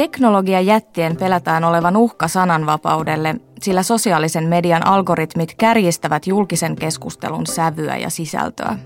Teknologiajättien 0.00 1.16
pelätään 1.16 1.64
olevan 1.64 1.96
uhka 1.96 2.28
sananvapaudelle, 2.28 3.36
sillä 3.62 3.82
sosiaalisen 3.82 4.48
median 4.48 4.86
algoritmit 4.86 5.54
kärjistävät 5.58 6.26
julkisen 6.26 6.76
keskustelun 6.76 7.46
sävyä 7.46 7.96
ja 7.96 8.10
sisältöä. 8.10 8.78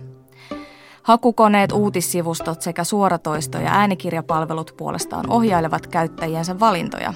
Hakukoneet, 1.02 1.72
uutissivustot 1.72 2.62
sekä 2.62 2.84
suoratoisto- 2.84 3.58
ja 3.58 3.70
äänikirjapalvelut 3.70 4.74
puolestaan 4.76 5.30
ohjailevat 5.30 5.86
käyttäjiensä 5.86 6.60
valintoja. 6.60 7.14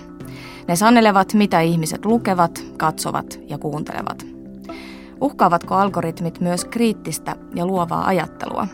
Ne 0.68 0.76
sanelevat, 0.76 1.34
mitä 1.34 1.60
ihmiset 1.60 2.04
lukevat, 2.04 2.64
katsovat 2.76 3.40
ja 3.48 3.58
kuuntelevat. 3.58 4.26
Uhkaavatko 5.20 5.74
algoritmit 5.74 6.40
myös 6.40 6.64
kriittistä 6.64 7.36
ja 7.54 7.66
luovaa 7.66 8.06
ajattelua? 8.06 8.66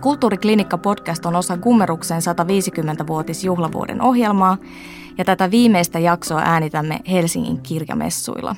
Kulttuuriklinikka 0.00 0.78
podcast 0.78 1.26
on 1.26 1.36
osa 1.36 1.56
Gummeruksen 1.56 2.20
150-vuotisjuhlavuoden 2.20 4.02
ohjelmaa 4.02 4.58
ja 5.18 5.24
tätä 5.24 5.50
viimeistä 5.50 5.98
jaksoa 5.98 6.42
äänitämme 6.44 7.00
Helsingin 7.10 7.60
kirjamessuilla. 7.60 8.56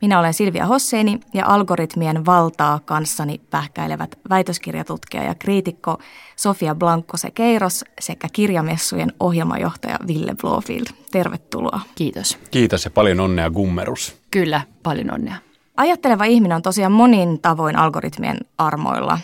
Minä 0.00 0.18
olen 0.18 0.34
Silvia 0.34 0.66
Hosseini 0.66 1.20
ja 1.34 1.46
algoritmien 1.46 2.26
valtaa 2.26 2.80
kanssani 2.84 3.40
pähkäilevät 3.50 4.18
väitöskirjatutkija 4.30 5.22
ja 5.22 5.34
kriitikko 5.34 5.98
Sofia 6.36 6.74
Blanco 6.74 7.12
Keiros 7.34 7.84
sekä 8.00 8.28
kirjamessujen 8.32 9.12
ohjelmajohtaja 9.20 9.98
Ville 10.06 10.34
Blofield. 10.42 10.86
Tervetuloa. 11.12 11.80
Kiitos. 11.94 12.38
Kiitos 12.50 12.84
ja 12.84 12.90
paljon 12.90 13.20
onnea 13.20 13.50
Gummerus. 13.50 14.16
Kyllä, 14.30 14.60
paljon 14.82 15.14
onnea. 15.14 15.36
Ajatteleva 15.76 16.24
ihminen 16.24 16.56
on 16.56 16.62
tosiaan 16.62 16.92
monin 16.92 17.40
tavoin 17.40 17.76
algoritmien 17.76 18.38
armoilla. 18.58 19.18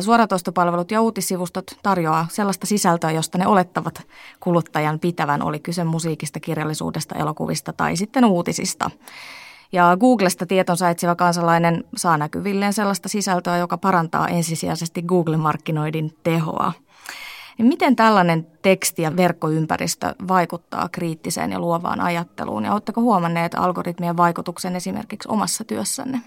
Suoratoistopalvelut 0.00 0.90
ja 0.90 1.00
uutissivustot 1.00 1.66
tarjoaa 1.82 2.26
sellaista 2.30 2.66
sisältöä, 2.66 3.10
josta 3.10 3.38
ne 3.38 3.46
olettavat 3.46 4.02
kuluttajan 4.40 5.00
pitävän, 5.00 5.42
oli 5.42 5.60
kyse 5.60 5.84
musiikista, 5.84 6.40
kirjallisuudesta, 6.40 7.14
elokuvista 7.14 7.72
tai 7.72 7.96
sitten 7.96 8.24
uutisista. 8.24 8.90
Ja 9.72 9.96
Googlesta 10.00 10.46
tietonsa 10.46 10.90
etsivä 10.90 11.14
kansalainen 11.14 11.84
saa 11.96 12.18
näkyvilleen 12.18 12.72
sellaista 12.72 13.08
sisältöä, 13.08 13.56
joka 13.56 13.78
parantaa 13.78 14.28
ensisijaisesti 14.28 15.02
Google-markkinoidin 15.02 16.16
tehoa. 16.22 16.72
Niin 17.58 17.68
miten 17.68 17.96
tällainen 17.96 18.46
teksti- 18.62 19.02
ja 19.02 19.16
verkkoympäristö 19.16 20.14
vaikuttaa 20.28 20.88
kriittiseen 20.92 21.52
ja 21.52 21.58
luovaan 21.58 22.00
ajatteluun? 22.00 22.64
Ja 22.64 22.72
oletteko 22.72 23.00
huomanneet 23.00 23.54
algoritmien 23.54 24.16
vaikutuksen 24.16 24.76
esimerkiksi 24.76 25.28
omassa 25.28 25.64
työssänne? 25.64 26.20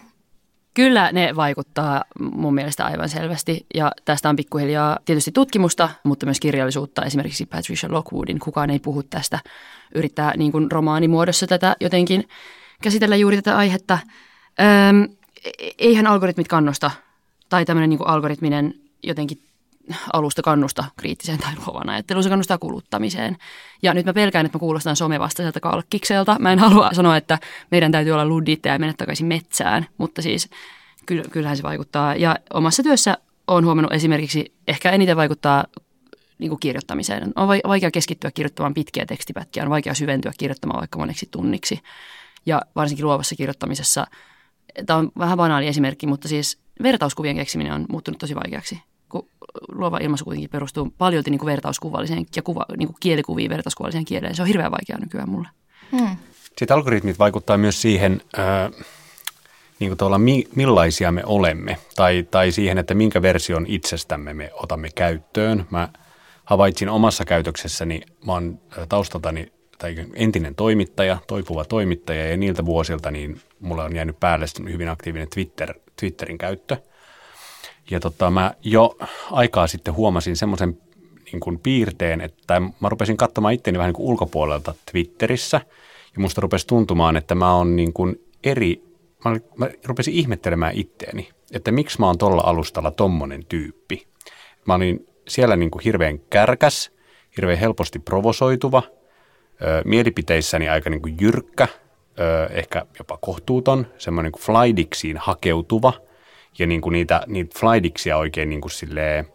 Kyllä 0.74 1.12
ne 1.12 1.36
vaikuttaa 1.36 2.04
mun 2.20 2.54
mielestä 2.54 2.86
aivan 2.86 3.10
selvästi 3.10 3.66
ja 3.76 3.92
tästä 4.06 4.30
on 4.30 4.36
pikkuhiljaa 4.36 5.00
tietysti 5.06 5.32
tutkimusta, 5.32 5.90
mutta 6.04 6.26
myös 6.26 6.40
kirjallisuutta. 6.40 7.06
Esimerkiksi 7.06 7.46
Patricia 7.46 7.92
Lockwoodin 7.92 8.40
Kukaan 8.40 8.70
ei 8.70 8.80
puhu 8.80 9.04
tästä 9.04 9.40
yrittää 9.96 10.34
niin 10.38 10.52
kuin 10.52 10.72
romaanimuodossa 10.72 11.48
tätä 11.48 11.76
jotenkin 11.80 12.28
käsitellä 12.82 13.16
juuri 13.16 13.36
tätä 13.36 13.58
aihetta. 13.58 13.98
Öm, 14.90 15.04
e-, 15.46 15.72
eihän 15.78 16.08
algoritmit 16.08 16.48
kannusta 16.48 16.92
tai 17.50 17.66
tämmöinen 17.66 17.90
niin 17.90 18.08
algoritminen 18.08 18.74
jotenkin 19.04 19.38
alusta 20.14 20.42
kannusta 20.42 20.86
kriittiseen 20.98 21.40
tai 21.40 21.54
luovaan 21.58 21.90
ajatteluun, 21.90 22.24
se 22.24 22.30
kannustaa 22.30 22.58
kuluttamiseen. 22.58 23.38
Ja 23.82 23.94
nyt 23.94 24.06
mä 24.06 24.14
pelkään, 24.14 24.46
että 24.46 24.58
mä 24.58 24.60
kuulostan 24.60 24.96
somevastaiselta 24.96 25.60
kalkkikselta. 25.60 26.36
Mä 26.40 26.54
en 26.54 26.60
halua 26.60 26.90
sanoa, 26.94 27.18
että 27.18 27.40
meidän 27.72 27.92
täytyy 27.92 28.14
olla 28.14 28.26
ludditteja 28.26 28.76
ja 28.76 28.80
mennä 28.80 28.94
takaisin 28.98 29.28
metsään, 29.28 29.88
mutta 29.98 30.22
siis 30.22 30.50
kyllähän 31.32 31.58
se 31.58 31.64
vaikuttaa. 31.64 32.16
Ja 32.16 32.36
omassa 32.54 32.84
työssä 32.84 33.18
on 33.48 33.66
huomannut 33.66 33.94
esimerkiksi, 33.94 34.54
ehkä 34.68 34.92
eniten 34.92 35.18
vaikuttaa 35.18 35.66
niin 36.38 36.50
kuin 36.50 36.60
kirjoittamiseen. 36.60 37.32
On 37.36 37.48
vaikea 37.48 37.92
keskittyä 37.92 38.32
kirjoittamaan 38.32 38.74
pitkiä 38.74 39.06
tekstipätkiä, 39.06 39.64
on 39.64 39.70
vaikea 39.70 39.94
syventyä 39.94 40.32
kirjoittamaan 40.38 40.80
vaikka 40.80 41.00
moneksi 41.00 41.28
tunniksi. 41.32 41.80
Ja 42.46 42.62
varsinkin 42.76 43.06
luovassa 43.06 43.36
kirjoittamisessa, 43.36 44.08
tämä 44.86 45.00
on 45.00 45.12
vähän 45.18 45.38
banaali 45.38 45.68
esimerkki, 45.68 46.08
mutta 46.08 46.28
siis 46.28 46.60
vertauskuvien 46.84 47.36
keksiminen 47.36 47.74
on 47.74 47.86
muuttunut 47.90 48.20
tosi 48.20 48.36
vaikeaksi 48.36 48.82
luova 49.72 49.98
ilmaisu 49.98 50.26
kuitenkin 50.26 50.50
perustuu 50.50 50.94
paljon 50.98 51.24
niin 51.30 51.46
vertauskuvalliseen 51.46 52.26
ja 52.36 52.42
kuva, 52.42 52.66
niin 52.78 52.88
kuin 52.88 52.98
kielikuviin 53.00 53.50
vertauskuvalliseen 53.50 54.06
kieleen. 54.06 54.36
Se 54.36 54.42
on 54.42 54.48
hirveän 54.48 54.72
vaikeaa 54.72 55.00
nykyään 55.00 55.30
mulle. 55.30 55.48
Hmm. 55.92 56.18
Sitten 56.58 56.76
algoritmit 56.76 57.20
vaikuttaa 57.20 57.58
myös 57.58 57.82
siihen, 57.82 58.22
äh, 58.40 58.86
niin 59.80 59.98
kuin 59.98 60.22
mi, 60.22 60.48
millaisia 60.56 61.12
me 61.12 61.24
olemme 61.26 61.78
tai, 61.96 62.28
tai 62.32 62.52
siihen, 62.52 62.78
että 62.78 62.94
minkä 62.94 63.22
version 63.22 63.66
itsestämme 63.68 64.34
me 64.34 64.52
otamme 64.54 64.90
käyttöön. 64.96 65.66
Mä 65.70 65.90
havaitsin 66.46 66.90
omassa 66.90 67.26
käytöksessäni, 67.26 68.02
mä 68.26 68.34
oon 68.34 68.60
taustaltani 68.90 69.52
tai 69.78 69.96
entinen 70.14 70.56
toimittaja, 70.56 71.18
toipuva 71.28 71.66
toimittaja 71.66 72.30
ja 72.30 72.38
niiltä 72.38 72.66
vuosilta 72.66 73.12
niin 73.12 73.42
mulla 73.60 73.84
on 73.84 73.96
jäänyt 73.96 74.20
päälle 74.20 74.46
hyvin 74.72 74.90
aktiivinen 74.90 75.28
Twitter, 75.34 75.74
Twitterin 75.96 76.38
käyttö– 76.38 76.78
ja 77.92 78.00
tota, 78.00 78.32
mä 78.32 78.54
jo 78.64 78.98
aikaa 79.32 79.68
sitten 79.68 79.94
huomasin 79.94 80.36
semmoisen 80.36 80.78
niin 81.32 81.40
kuin 81.40 81.60
piirteen, 81.60 82.22
että 82.22 82.60
mä 82.60 82.90
rupesin 82.90 83.18
katsomaan 83.18 83.54
itseäni 83.54 83.78
vähän 83.78 83.90
niin 83.90 83.96
kuin 83.96 84.10
ulkopuolelta 84.10 84.74
Twitterissä. 84.92 85.62
Ja 86.14 86.22
musta 86.22 86.42
rupesi 86.42 86.68
tuntumaan, 86.68 87.18
että 87.18 87.36
mä 87.36 87.56
oon 87.56 87.76
niin 87.76 87.94
kuin 87.94 88.16
eri, 88.44 88.84
mä, 89.26 89.36
mä 89.56 89.70
rupesin 89.86 90.14
ihmettelemään 90.14 90.74
itteeni, 90.76 91.30
että 91.52 91.72
miksi 91.72 92.00
mä 92.00 92.06
oon 92.06 92.18
tuolla 92.18 92.42
alustalla 92.46 92.92
tommonen 92.92 93.46
tyyppi. 93.46 94.08
Mä 94.66 94.74
olin 94.74 95.08
siellä 95.28 95.56
niin 95.56 95.72
kuin 95.72 95.84
hirveän 95.84 96.20
kärkäs, 96.20 96.92
hirveän 97.38 97.60
helposti 97.60 98.00
provosoituva, 98.00 98.84
ö, 99.62 99.82
mielipiteissäni 99.86 100.70
aika 100.70 100.90
niin 100.90 101.02
kuin 101.02 101.18
jyrkkä, 101.22 101.68
ö, 102.20 102.46
ehkä 102.52 102.86
jopa 103.00 103.18
kohtuuton, 103.18 103.88
semmoinen 103.98 104.32
niin 104.32 104.44
kuin 104.46 104.56
flydiksiin 104.56 105.18
hakeutuva– 105.18 105.94
ja 106.60 106.68
niin 106.68 106.82
kuin 106.82 106.94
niitä, 106.94 107.22
niitä 107.28 107.60
flydiksia 107.60 108.18
oikein 108.18 108.50
niin 108.50 108.62
kuin 108.62 108.72
silleen, 108.72 109.28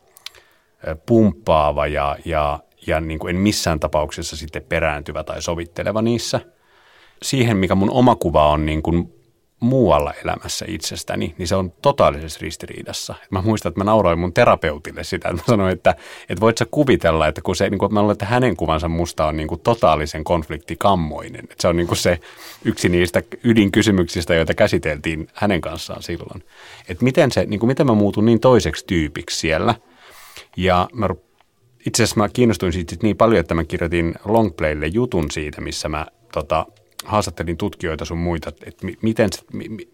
pumppaava 1.07 1.87
ja, 1.87 2.17
ja, 2.25 2.61
ja 2.87 3.01
niin 3.01 3.19
kuin 3.19 3.37
en 3.37 3.43
missään 3.43 3.81
tapauksessa 3.81 4.37
sitten 4.37 4.63
perääntyvä 4.69 5.25
tai 5.25 5.43
sovitteleva 5.43 6.03
niissä. 6.03 6.41
Siihen, 7.23 7.57
mikä 7.57 7.75
mun 7.75 7.91
oma 7.91 8.17
kuva 8.17 8.49
on 8.51 8.67
niin 8.67 8.83
kuin 8.83 9.15
muualla 9.61 10.13
elämässä 10.25 10.65
itsestäni, 10.69 11.35
niin 11.39 11.49
se 11.49 11.57
on 11.57 11.73
totaalisessa 11.83 12.39
ristiriidassa. 12.43 13.15
Mä 13.31 13.43
muistan, 13.43 13.71
että 13.71 13.81
mä 13.81 13.85
nauroin 13.85 14.19
mun 14.19 14.33
terapeutille 14.33 15.05
sitä, 15.05 15.29
että 15.29 15.43
mä 15.43 15.47
sanoin, 15.47 15.73
että, 15.73 15.95
että 16.29 16.41
voit 16.41 16.59
sä 16.59 16.67
kuvitella, 16.71 17.27
että 17.27 17.41
kun 17.43 17.57
se, 17.57 17.71
niin 17.71 17.79
kuin, 17.79 17.95
mä 17.95 18.01
luulen, 18.01 18.13
että 18.13 18.27
hänen 18.27 18.57
kuvansa 18.57 18.89
musta 18.89 19.27
on 19.27 19.37
niin 19.37 19.49
kuin 19.49 19.61
totaalisen 19.61 20.25
konfliktikammoinen. 20.25 21.45
Että 21.45 21.55
se 21.63 21.69
on 21.69 21.77
niin 21.77 21.87
kuin 21.87 21.99
se 21.99 22.21
yksi 22.65 22.89
niistä 22.89 23.23
ydinkysymyksistä, 23.45 24.35
joita 24.35 24.55
käsiteltiin 24.55 25.29
hänen 25.35 25.61
kanssaan 25.61 26.03
silloin. 26.03 26.45
Että 26.89 27.05
miten, 27.05 27.33
se, 27.33 27.45
niin 27.47 27.61
kuin, 27.61 27.69
miten 27.69 27.87
mä 27.87 27.95
muutun 27.95 28.25
niin 28.27 28.41
toiseksi 28.41 28.87
tyypiksi 28.87 29.39
siellä. 29.39 29.75
Ja 30.57 30.89
mä 30.93 31.09
itse 31.87 32.03
asiassa 32.03 32.21
mä 32.21 32.29
kiinnostuin 32.29 32.73
siitä 32.73 32.97
niin 33.03 33.17
paljon, 33.17 33.41
että 33.41 33.55
mä 33.55 33.65
kirjoitin 33.65 34.15
Longplaylle 34.25 34.87
jutun 34.87 35.31
siitä, 35.31 35.61
missä 35.61 35.89
mä 35.89 36.07
tota, 36.33 36.67
haastattelin 37.05 37.57
tutkijoita 37.57 38.05
sun 38.05 38.19
muita, 38.19 38.53
että 38.67 38.87
miten, 39.03 39.31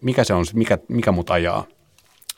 mikä 0.01 0.23
se 0.23 0.33
on, 0.33 0.45
mikä, 0.53 0.77
mikä 0.87 1.11
mut 1.11 1.29
ajaa 1.29 1.65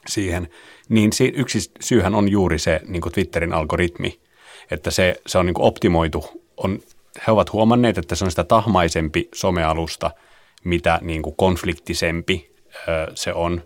siihen, 0.07 0.47
niin 0.89 1.11
yksi 1.33 1.71
syyhän 1.79 2.15
on 2.15 2.29
juuri 2.29 2.59
se 2.59 2.81
niin 2.87 3.01
Twitterin 3.13 3.53
algoritmi, 3.53 4.19
että 4.71 4.91
se, 4.91 5.21
se 5.27 5.37
on 5.37 5.45
niin 5.45 5.55
optimoitu. 5.61 6.43
On, 6.57 6.79
he 7.27 7.31
ovat 7.31 7.53
huomanneet, 7.53 7.97
että 7.97 8.15
se 8.15 8.25
on 8.25 8.31
sitä 8.31 8.43
tahmaisempi 8.43 9.29
somealusta, 9.35 10.11
mitä 10.63 10.99
niin 11.01 11.21
kuin 11.21 11.35
konfliktisempi 11.35 12.55
ö, 12.87 13.11
se 13.15 13.33
on. 13.33 13.61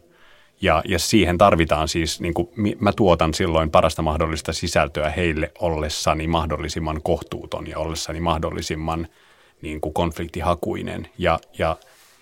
Ja, 0.62 0.84
ja 0.86 1.00
siihen 1.00 1.38
tarvitaan 1.38 1.88
siis, 1.88 2.22
niin 2.22 2.34
kuin, 2.34 2.50
mä 2.80 2.92
tuotan 2.92 3.34
silloin 3.34 3.72
parasta 3.72 4.02
mahdollista 4.02 4.54
sisältöä 4.54 5.10
heille 5.10 5.52
ollessani 5.60 6.28
mahdollisimman 6.28 7.02
kohtuuton 7.04 7.68
ja 7.68 7.80
ollessani 7.80 8.20
mahdollisimman– 8.20 9.08
niin 9.62 9.82
kuin 9.82 9.94
konfliktihakuinen 9.94 11.10
ja, 11.18 11.40
ja 11.58 11.78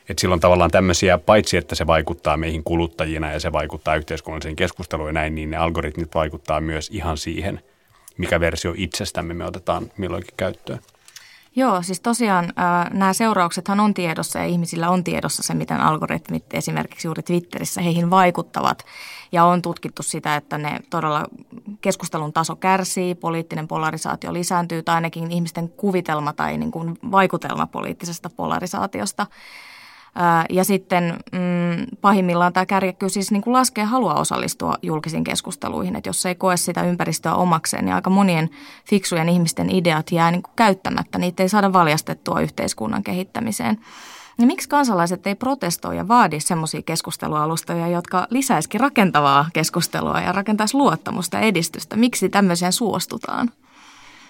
että 0.09 0.21
silloin 0.21 0.41
tavallaan 0.41 0.71
tämmöisiä, 0.71 1.17
paitsi 1.17 1.57
että 1.57 1.75
se 1.75 1.87
vaikuttaa 1.87 2.37
meihin 2.37 2.63
kuluttajina 2.63 3.31
ja 3.31 3.39
se 3.39 3.51
vaikuttaa 3.51 3.95
yhteiskunnalliseen 3.95 4.55
keskusteluun 4.55 5.09
ja 5.09 5.13
näin, 5.13 5.35
niin 5.35 5.49
ne 5.49 5.57
algoritmit 5.57 6.15
vaikuttaa 6.15 6.61
myös 6.61 6.89
ihan 6.93 7.17
siihen, 7.17 7.61
mikä 8.17 8.39
versio 8.39 8.73
itsestämme 8.77 9.33
me 9.33 9.45
otetaan 9.45 9.91
milloinkin 9.97 10.33
käyttöön. 10.37 10.79
Joo, 11.57 11.81
siis 11.81 11.99
tosiaan 11.99 12.53
nämä 12.91 13.13
seurauksethan 13.13 13.79
on 13.79 13.93
tiedossa 13.93 14.39
ja 14.39 14.45
ihmisillä 14.45 14.89
on 14.89 15.03
tiedossa 15.03 15.43
se, 15.43 15.53
miten 15.53 15.81
algoritmit 15.81 16.53
esimerkiksi 16.53 17.07
juuri 17.07 17.23
Twitterissä 17.23 17.81
heihin 17.81 18.09
vaikuttavat. 18.09 18.85
Ja 19.31 19.45
on 19.45 19.61
tutkittu 19.61 20.03
sitä, 20.03 20.35
että 20.35 20.57
ne 20.57 20.79
todella 20.89 21.25
keskustelun 21.81 22.33
taso 22.33 22.55
kärsii, 22.55 23.15
poliittinen 23.15 23.67
polarisaatio 23.67 24.33
lisääntyy 24.33 24.83
tai 24.83 24.95
ainakin 24.95 25.31
ihmisten 25.31 25.69
kuvitelma 25.69 26.33
tai 26.33 26.57
niin 26.57 26.71
kuin 26.71 26.97
vaikutelma 27.11 27.67
poliittisesta 27.67 28.29
polarisaatiosta. 28.29 29.27
Ja 30.49 30.63
sitten 30.63 31.19
mm, 31.31 31.97
pahimmillaan 32.01 32.53
tämä 32.53 32.65
kärjekkyys 32.65 33.13
siis 33.13 33.31
niin 33.31 33.41
kuin 33.41 33.53
laskee 33.53 33.83
halua 33.83 34.13
osallistua 34.13 34.75
julkisiin 34.81 35.23
keskusteluihin. 35.23 35.95
Että 35.95 36.09
jos 36.09 36.25
ei 36.25 36.35
koe 36.35 36.57
sitä 36.57 36.83
ympäristöä 36.83 37.35
omakseen, 37.35 37.85
niin 37.85 37.95
aika 37.95 38.09
monien 38.09 38.49
fiksujen 38.89 39.29
ihmisten 39.29 39.69
ideat 39.69 40.11
jää 40.11 40.31
niin 40.31 40.43
kuin 40.43 40.53
käyttämättä. 40.55 41.17
Niitä 41.17 41.43
ei 41.43 41.49
saada 41.49 41.73
valjastettua 41.73 42.41
yhteiskunnan 42.41 43.03
kehittämiseen. 43.03 43.79
Niin 44.37 44.47
miksi 44.47 44.69
kansalaiset 44.69 45.27
ei 45.27 45.35
protestoi 45.35 45.97
ja 45.97 46.07
vaadi 46.07 46.39
semmoisia 46.39 46.81
keskustelualustoja, 46.81 47.87
jotka 47.87 48.27
lisäisikin 48.29 48.81
rakentavaa 48.81 49.49
keskustelua 49.53 50.21
ja 50.21 50.31
rakentaisi 50.31 50.77
luottamusta 50.77 51.37
ja 51.37 51.43
edistystä? 51.43 51.95
Miksi 51.95 52.29
tämmöiseen 52.29 52.73
suostutaan? 52.73 53.51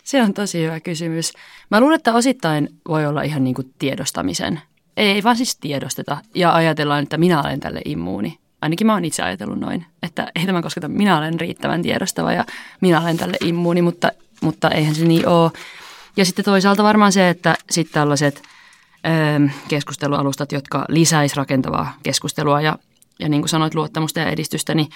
Se 0.04 0.24
on 0.24 0.34
tosi 0.34 0.64
hyvä 0.64 0.80
kysymys. 0.80 1.34
Mä 1.72 1.80
luulen, 1.80 1.96
että 1.96 2.14
osittain 2.14 2.70
voi 2.88 3.06
olla 3.06 3.22
ihan 3.22 3.44
niin 3.44 3.56
kuin 3.56 3.74
tiedostamisen. 3.80 4.62
Ei 4.98 5.24
vaan 5.24 5.36
siis 5.36 5.58
tiedosteta 5.58 6.18
ja 6.36 6.54
ajatellaan, 6.54 7.04
että 7.04 7.18
minä 7.18 7.42
olen 7.42 7.60
tälle 7.60 7.82
immuuni. 7.86 8.40
Ainakin 8.62 8.88
mä 8.88 8.94
oon 8.94 9.06
itse 9.06 9.24
ajatellut 9.24 9.60
noin, 9.60 9.86
että 10.04 10.32
ei 10.36 10.46
tämä 10.46 10.62
kosketa, 10.62 10.88
minä 10.88 11.18
olen 11.18 11.40
riittävän 11.40 11.82
tiedostava 11.82 12.34
ja 12.34 12.46
minä 12.82 13.02
olen 13.02 13.18
tälle 13.18 13.38
immuuni, 13.42 13.82
mutta, 13.82 14.12
mutta 14.42 14.70
eihän 14.70 14.96
se 14.96 15.06
niin 15.06 15.28
ole. 15.28 15.52
Ja 16.18 16.26
sitten 16.26 16.46
toisaalta 16.46 16.84
varmaan 16.84 17.12
se, 17.12 17.30
että 17.30 17.56
sitten 17.70 17.94
tällaiset– 17.94 18.42
keskustelualustat, 19.68 20.52
jotka 20.52 20.86
lisäis 20.90 21.36
rakentavaa 21.36 21.98
keskustelua 22.04 22.62
ja, 22.62 22.78
ja 23.20 23.30
niin 23.30 23.42
kuin 23.42 23.50
sanoit, 23.50 23.76
luottamusta 23.76 24.20
ja 24.20 24.30
edistystä, 24.30 24.76
niin 24.76 24.88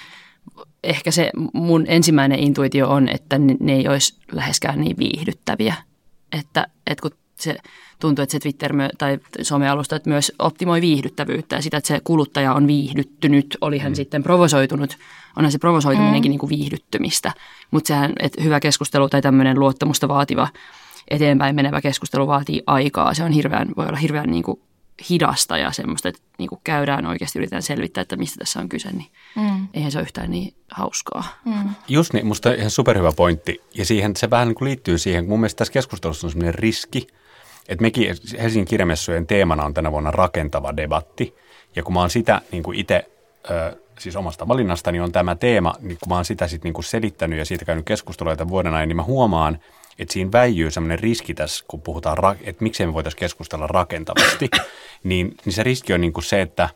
ehkä 0.84 1.12
se 1.12 1.32
mun 1.54 1.86
ensimmäinen 1.88 2.40
intuitio 2.40 2.90
on, 2.90 3.10
että 3.10 3.38
ne 3.38 3.74
ei 3.74 3.88
olisi 3.88 4.16
läheskään 4.32 4.82
niin 4.82 4.98
viihdyttäviä. 4.98 5.76
Että, 6.32 6.68
että 6.88 7.02
kun 7.02 7.12
se 7.44 7.56
tuntuu, 8.00 8.24
että 8.24 8.32
se 8.32 8.40
Twitter 8.40 8.74
tai 8.98 9.20
somealustat 9.42 10.06
myös 10.06 10.32
optimoi 10.40 10.82
viihdyttävyyttä 10.82 11.56
ja 11.56 11.62
sitä, 11.62 11.78
että 11.78 11.88
se 11.88 12.02
kuluttaja 12.04 12.54
on 12.54 12.68
viihdyttynyt, 12.68 13.58
oli 13.62 13.78
hän 13.78 13.92
mm. 13.92 13.96
sitten 13.96 14.24
provosoitunut, 14.24 14.98
onhan 15.36 15.52
se 15.52 15.58
provosoituminenkin 15.58 16.30
mm. 16.30 16.32
niin 16.32 16.40
kuin 16.40 16.50
viihdyttymistä. 16.50 17.34
Mutta 17.72 17.88
sehän, 17.88 18.14
että 18.20 18.44
hyvä 18.44 18.60
keskustelu 18.60 19.10
tai 19.10 19.22
tämmöinen 19.22 19.60
luottamusta 19.60 20.08
vaativa 20.08 20.48
eteenpäin 21.08 21.56
menevä 21.56 21.82
keskustelu 21.82 22.28
vaatii 22.28 22.64
aikaa. 22.68 23.14
Se 23.14 23.24
on 23.24 23.32
hirveän, 23.32 23.68
voi 23.78 23.86
olla 23.86 23.98
hirveän 23.98 24.32
niin 24.32 24.44
kuin 24.44 24.62
hidasta 25.10 25.58
ja 25.58 25.72
semmoista, 25.72 26.10
että 26.10 26.22
niin 26.38 26.50
kuin 26.50 26.62
käydään 26.64 27.06
oikeasti, 27.06 27.40
yritetään 27.40 27.64
selvittää, 27.64 28.02
että 28.02 28.16
mistä 28.16 28.40
tässä 28.40 28.60
on 28.60 28.70
kyse, 28.70 28.92
niin 28.92 29.12
mm. 29.36 29.68
eihän 29.74 29.92
se 29.92 29.98
ole 29.98 30.04
yhtään 30.04 30.32
niin 30.32 30.54
hauskaa. 30.72 31.40
Mm. 31.46 31.70
Just 31.88 32.14
niin, 32.14 32.28
musta 32.28 32.54
ihan 32.54 32.72
superhyvä 32.72 33.12
pointti. 33.12 33.62
Ja 33.76 33.86
siihen 33.86 34.16
se 34.16 34.30
vähän 34.30 34.48
niin 34.48 34.56
kuin 34.56 34.68
liittyy 34.68 34.98
siihen, 34.98 35.28
mun 35.28 35.40
mielestä 35.40 35.58
tässä 35.58 35.74
keskustelussa 35.74 36.28
on 36.28 36.32
semmoinen 36.32 36.56
riski, 36.56 37.08
että 37.70 37.82
mekin 37.82 38.16
Helsingin 38.42 38.66
kirjamessujen 38.66 39.28
teemana 39.28 39.64
on 39.64 39.74
tänä 39.74 39.92
vuonna 39.92 40.12
rakentava 40.12 40.78
debatti. 40.78 41.36
Ja 41.76 41.84
kun 41.84 41.94
mä 41.94 42.00
oon 42.00 42.10
sitä 42.10 42.42
niin 42.52 42.64
kuin 42.64 42.80
itse, 42.80 43.06
siis 44.00 44.16
omasta 44.16 44.48
valinnastani 44.48 45.00
on 45.00 45.12
tämä 45.12 45.36
teema, 45.36 45.74
niin 45.80 45.98
kun 46.04 46.10
mä 46.10 46.16
oon 46.16 46.26
sitä 46.26 46.48
sitten 46.48 46.68
niin 46.68 46.74
kuin 46.74 46.86
selittänyt 46.86 47.40
ja 47.40 47.46
siitä 47.46 47.66
käynyt 47.66 47.86
keskustelua 47.86 48.36
tämän 48.36 48.50
vuoden 48.50 48.74
ajan, 48.74 48.88
niin 48.88 48.96
mä 48.96 49.04
huomaan– 49.04 49.60
että 50.00 50.14
siinä 50.14 50.32
väijyy 50.32 50.72
sellainen 50.72 51.00
riski 51.00 51.34
tässä, 51.34 51.66
kun 51.68 51.82
puhutaan, 51.82 52.38
että 52.44 52.64
miksei 52.64 52.86
me 52.86 52.94
voitaisiin 52.94 53.20
keskustella 53.20 53.68
rakentavasti, 53.68 54.50
niin, 55.04 55.36
niin 55.46 55.54
se 55.54 55.64
riski 55.64 55.94
on 55.94 56.02
niin 56.02 56.14
kuin 56.14 56.24
se, 56.24 56.42
että, 56.42 56.70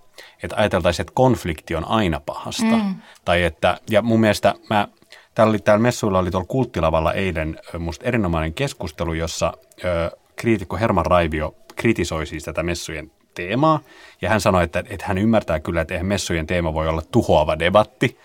että 0.44 0.56
ajateltaisiin, 0.56 1.04
että 1.04 1.14
konflikti 1.16 1.76
on 1.76 1.88
aina 1.88 2.20
pahasta. 2.20 2.64
Mm. 2.64 2.96
Tai 3.26 3.44
että, 3.44 3.78
ja 3.90 4.02
mun 4.02 4.20
mielestä 4.20 4.56
mä, 4.70 4.88
täällä, 5.36 5.50
oli, 5.50 5.60
täällä 5.60 5.82
messuilla 5.82 6.20
oli 6.20 6.32
tuolla 6.32 6.48
kulttilavalla 6.48 7.14
eilen 7.14 7.60
musta 7.80 8.06
erinomainen 8.06 8.54
keskustelu, 8.54 9.14
jossa 9.14 9.54
ö, 9.84 10.12
kriitikko 10.36 10.78
Herman 10.78 11.06
Raivio 11.06 11.56
kritisoi 11.76 12.26
siis 12.26 12.44
tätä 12.44 12.64
messujen 12.64 13.12
teemaa. 13.36 13.80
Ja 14.22 14.30
hän 14.30 14.42
sanoi, 14.42 14.64
että, 14.64 14.84
että 14.90 15.06
hän 15.06 15.18
ymmärtää 15.18 15.60
kyllä, 15.60 15.82
että 15.82 15.94
eihän 15.94 16.06
messujen 16.06 16.48
teema 16.48 16.74
voi 16.74 16.88
olla 16.88 17.02
tuhoava 17.12 17.60
debatti, 17.60 18.20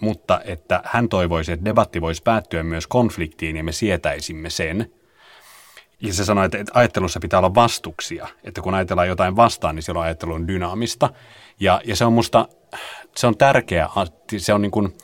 mutta 0.00 0.40
että 0.44 0.80
hän 0.84 1.08
toivoisi, 1.08 1.52
että 1.52 1.64
debatti 1.64 2.00
voisi 2.00 2.22
päättyä 2.22 2.62
myös 2.62 2.86
konfliktiin 2.86 3.56
ja 3.56 3.64
me 3.64 3.72
sietäisimme 3.72 4.50
sen. 4.50 4.92
Ja 6.00 6.14
se 6.14 6.24
sanoi, 6.24 6.44
että 6.44 6.72
ajattelussa 6.74 7.20
pitää 7.20 7.38
olla 7.38 7.54
vastuksia, 7.54 8.28
että 8.44 8.60
kun 8.60 8.74
ajatellaan 8.74 9.08
jotain 9.08 9.36
vastaan, 9.36 9.74
niin 9.74 9.82
silloin 9.82 10.04
ajattelu 10.04 10.32
on 10.32 10.48
dynaamista. 10.48 11.10
Ja, 11.60 11.80
ja 11.84 11.96
se 11.96 12.04
on 12.04 12.12
musta, 12.12 12.48
se 13.16 13.26
on 13.26 13.36
tärkeä, 13.36 13.88
se 14.36 14.54
on 14.54 14.62
niin 14.62 14.70
kuin, 14.70 14.94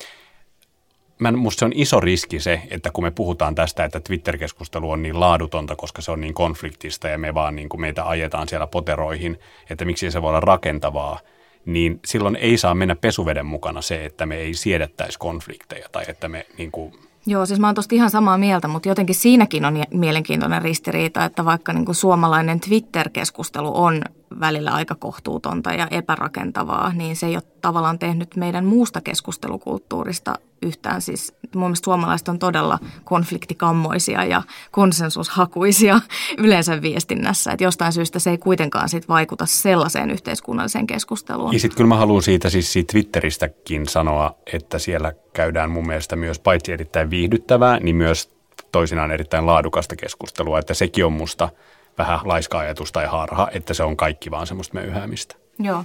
mä, 1.21 1.33
musta 1.33 1.59
se 1.59 1.65
on 1.65 1.73
iso 1.75 2.01
riski 2.01 2.41
se, 2.41 2.63
että 2.71 2.91
kun 2.91 3.05
me 3.05 3.11
puhutaan 3.11 3.55
tästä, 3.55 3.85
että 3.85 4.01
Twitter-keskustelu 4.01 4.91
on 4.91 5.03
niin 5.03 5.21
laadutonta, 5.21 5.77
koska 5.77 6.03
se 6.03 6.11
on 6.11 6.21
niin 6.21 6.35
konfliktista 6.35 7.09
ja 7.09 7.19
me 7.19 7.35
vaan 7.35 7.57
niin 7.57 7.69
kuin 7.69 7.81
meitä 7.81 8.09
ajetaan 8.09 8.49
siellä 8.49 8.67
poteroihin, 8.67 9.39
että 9.71 9.85
miksi 9.85 10.11
se 10.11 10.23
voi 10.23 10.29
olla 10.29 10.41
rakentavaa– 10.41 11.19
niin 11.65 12.01
silloin 12.05 12.37
ei 12.37 12.59
saa 12.59 12.75
mennä 12.75 12.97
pesuveden 12.97 13.47
mukana 13.47 13.83
se, 13.83 14.05
että 14.05 14.27
me 14.27 14.37
ei 14.37 14.55
siedettäisi 14.55 15.19
konflikteja 15.19 15.89
tai 15.93 16.05
että 16.09 16.29
me 16.29 16.47
niin 16.59 16.71
kuin 16.71 16.93
Joo, 17.27 17.47
siis 17.47 17.61
mä 17.61 17.69
oon 17.69 17.75
tosta 17.75 17.95
ihan 17.95 18.11
samaa 18.11 18.39
mieltä, 18.39 18.69
mutta 18.69 18.89
jotenkin 18.89 19.15
siinäkin 19.15 19.65
on 19.65 19.83
mielenkiintoinen 19.91 20.63
ristiriita, 20.63 21.25
että 21.25 21.45
vaikka 21.45 21.73
niin 21.73 21.85
kuin 21.85 21.95
suomalainen 21.95 22.61
Twitter-keskustelu 22.61 23.73
on 23.75 24.03
välillä 24.41 24.71
aika 24.71 24.95
kohtuutonta 24.95 25.73
ja 25.73 25.89
epärakentavaa, 25.91 26.93
niin 26.93 27.17
se 27.17 27.27
ei 27.27 27.37
ole 27.37 27.43
tavallaan 27.61 27.99
tehnyt 27.99 28.37
meidän 28.37 28.65
muusta 28.65 29.01
keskustelukulttuurista 29.01 30.35
yhtään. 30.63 31.03
Siis 31.03 31.35
mun 31.55 31.63
mielestä 31.63 31.85
suomalaiset 31.85 32.29
on 32.29 32.39
todella 32.39 32.79
konfliktikammoisia 33.05 34.25
ja 34.25 34.43
konsensushakuisia 34.71 36.01
yleensä 36.39 36.83
viestinnässä. 36.83 37.53
Että 37.53 37.65
jostain 37.65 37.93
syystä 37.93 38.19
se 38.19 38.31
ei 38.31 38.39
kuitenkaan 38.39 38.89
sit 38.89 39.09
vaikuta 39.09 39.47
sellaiseen 39.47 40.11
yhteiskunnalliseen 40.11 40.87
keskusteluun. 40.87 41.53
Ja 41.53 41.59
sitten 41.59 41.77
kyllä 41.77 41.89
mä 41.89 41.97
haluan 41.97 42.23
siitä 42.23 42.51
siis 42.51 42.73
siitä 42.73 42.93
Twitteristäkin 42.93 43.89
sanoa, 43.89 44.37
että 44.53 44.79
siellä 44.79 45.13
käydään 45.33 45.71
mun 45.71 45.87
mielestä 45.87 46.17
myös 46.17 46.39
paitsi 46.39 46.73
erittäin 46.73 47.11
viihdyttävää, 47.11 47.81
niin 47.81 47.97
myös 47.97 48.31
toisinaan 48.73 49.11
erittäin 49.11 49.47
laadukasta 49.47 49.97
keskustelua. 49.97 50.59
Että 50.59 50.75
sekin 50.75 51.05
on 51.05 51.13
musta– 51.13 51.49
vähän 51.99 52.21
laiska 52.25 52.59
ajatus 52.59 52.93
tai 52.93 53.07
harha, 53.07 53.49
että 53.53 53.75
se 53.75 53.83
on 53.83 53.97
kaikki 53.97 54.31
vaan 54.31 54.47
semmoista 54.47 54.75
möyhäämistä. 54.75 55.35
Joo. 55.59 55.85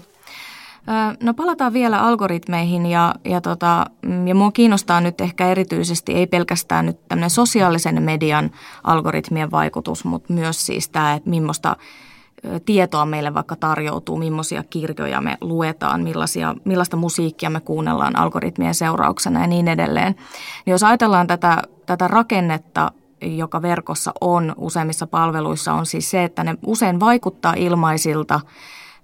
No 1.23 1.33
palataan 1.33 1.73
vielä 1.73 2.01
algoritmeihin 2.01 2.85
ja, 2.85 3.15
ja, 3.25 3.41
tota, 3.41 3.85
ja 4.25 4.35
mua 4.35 4.51
kiinnostaa 4.51 5.01
nyt 5.01 5.21
ehkä 5.21 5.47
erityisesti 5.47 6.13
ei 6.13 6.27
pelkästään 6.27 6.85
nyt 6.85 7.07
tämmöinen 7.07 7.29
sosiaalisen 7.29 8.03
median 8.03 8.51
algoritmien 8.83 9.51
vaikutus, 9.51 10.05
mutta 10.05 10.33
myös 10.33 10.65
siis 10.65 10.89
tämä, 10.89 11.13
että 11.13 11.29
millaista 11.29 11.75
tietoa 12.65 13.05
meille 13.05 13.33
vaikka 13.33 13.55
tarjoutuu, 13.55 14.17
millaisia 14.17 14.63
kirjoja 14.63 15.21
me 15.21 15.37
luetaan, 15.41 16.03
millaisia, 16.03 16.55
millaista 16.65 16.97
musiikkia 16.97 17.49
me 17.49 17.59
kuunnellaan 17.59 18.15
algoritmien 18.15 18.75
seurauksena 18.75 19.41
ja 19.41 19.47
niin 19.47 19.67
edelleen. 19.67 20.15
Niin 20.65 20.71
jos 20.71 20.83
ajatellaan 20.83 21.27
tätä, 21.27 21.61
tätä 21.85 22.07
rakennetta 22.07 22.91
joka 23.21 23.61
verkossa 23.61 24.11
on 24.21 24.53
useimmissa 24.57 25.07
palveluissa, 25.07 25.73
on 25.73 25.85
siis 25.85 26.11
se, 26.11 26.23
että 26.23 26.43
ne 26.43 26.57
usein 26.65 26.99
vaikuttaa 26.99 27.53
ilmaisilta 27.57 28.39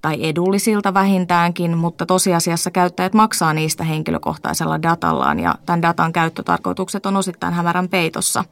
tai 0.01 0.25
edullisilta 0.25 0.93
vähintäänkin, 0.93 1.77
mutta 1.77 2.05
tosiasiassa 2.05 2.71
käyttäjät 2.71 3.13
maksaa 3.13 3.53
niistä 3.53 3.83
henkilökohtaisella 3.83 4.81
datallaan 4.81 5.39
ja 5.39 5.55
tämän 5.65 5.81
datan 5.81 6.13
käyttötarkoitukset 6.13 7.05
on 7.05 7.17
osittain 7.17 7.53
hämärän 7.53 7.89
peitossa. 7.89 8.43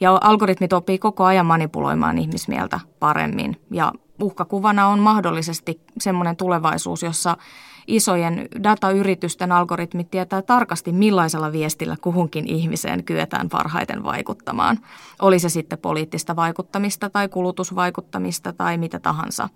Ja 0.00 0.18
algoritmit 0.22 0.72
oppii 0.72 0.98
koko 0.98 1.24
ajan 1.24 1.46
manipuloimaan 1.46 2.18
ihmismieltä 2.18 2.80
paremmin 3.00 3.60
ja 3.70 3.92
uhkakuvana 4.22 4.88
on 4.88 4.98
mahdollisesti 4.98 5.80
semmoinen 5.98 6.36
tulevaisuus, 6.36 7.02
jossa 7.02 7.36
isojen 7.86 8.48
datayritysten 8.62 9.52
algoritmit 9.52 10.10
tietää 10.10 10.42
tarkasti, 10.42 10.92
millaisella 10.92 11.52
viestillä 11.52 11.96
kuhunkin 12.00 12.48
ihmiseen 12.48 13.04
kyetään 13.04 13.48
parhaiten 13.48 14.04
vaikuttamaan. 14.04 14.78
Oli 15.22 15.38
se 15.38 15.48
sitten 15.48 15.78
poliittista 15.78 16.36
vaikuttamista 16.36 17.10
tai 17.10 17.28
kulutusvaikuttamista 17.28 18.52
tai 18.52 18.78
mitä 18.78 18.98
tahansa. 18.98 19.48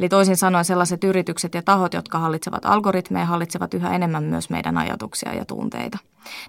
Eli 0.00 0.08
toisin 0.08 0.36
sanoen 0.36 0.64
sellaiset 0.64 1.04
yritykset 1.04 1.54
ja 1.54 1.62
tahot, 1.62 1.94
jotka 1.94 2.18
hallitsevat 2.18 2.64
algoritmeja, 2.64 3.26
hallitsevat 3.26 3.74
yhä 3.74 3.94
enemmän 3.94 4.24
myös 4.24 4.50
meidän 4.50 4.78
ajatuksia 4.78 5.34
ja 5.34 5.44
tunteita. 5.44 5.98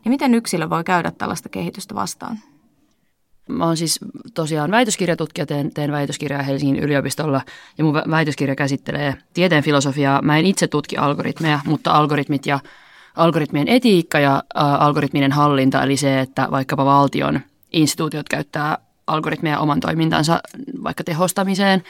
Niin 0.03 0.11
miten 0.11 0.33
yksilö 0.33 0.69
voi 0.69 0.83
käydä 0.83 1.11
tällaista 1.11 1.49
kehitystä 1.49 1.95
vastaan? 1.95 2.39
Mä 3.49 3.65
oon 3.65 3.77
siis 3.77 3.99
tosiaan 4.33 4.71
väitöskirjatutkija, 4.71 5.45
teen, 5.45 5.73
teen 5.73 5.91
väitöskirjaa 5.91 6.41
Helsingin 6.41 6.83
yliopistolla 6.83 7.41
ja 7.77 7.83
mun 7.83 7.93
väitöskirja 7.93 8.55
käsittelee 8.55 9.15
tieteen 9.33 9.63
filosofiaa. 9.63 10.21
Mä 10.21 10.37
en 10.37 10.45
itse 10.45 10.67
tutki 10.67 10.97
algoritmeja, 10.97 11.59
mutta 11.65 11.91
algoritmit 11.91 12.45
ja 12.45 12.59
algoritmien 13.15 13.67
etiikka 13.67 14.19
ja 14.19 14.35
ä, 14.35 14.61
algoritminen 14.61 15.31
hallinta, 15.31 15.83
eli 15.83 15.97
se, 15.97 16.19
että 16.19 16.47
vaikkapa 16.51 16.85
valtion 16.85 17.39
instituutiot 17.73 18.29
käyttää 18.29 18.77
algoritmeja 19.07 19.59
oman 19.59 19.79
toimintansa 19.79 20.39
vaikka 20.83 21.03
tehostamiseen, 21.03 21.83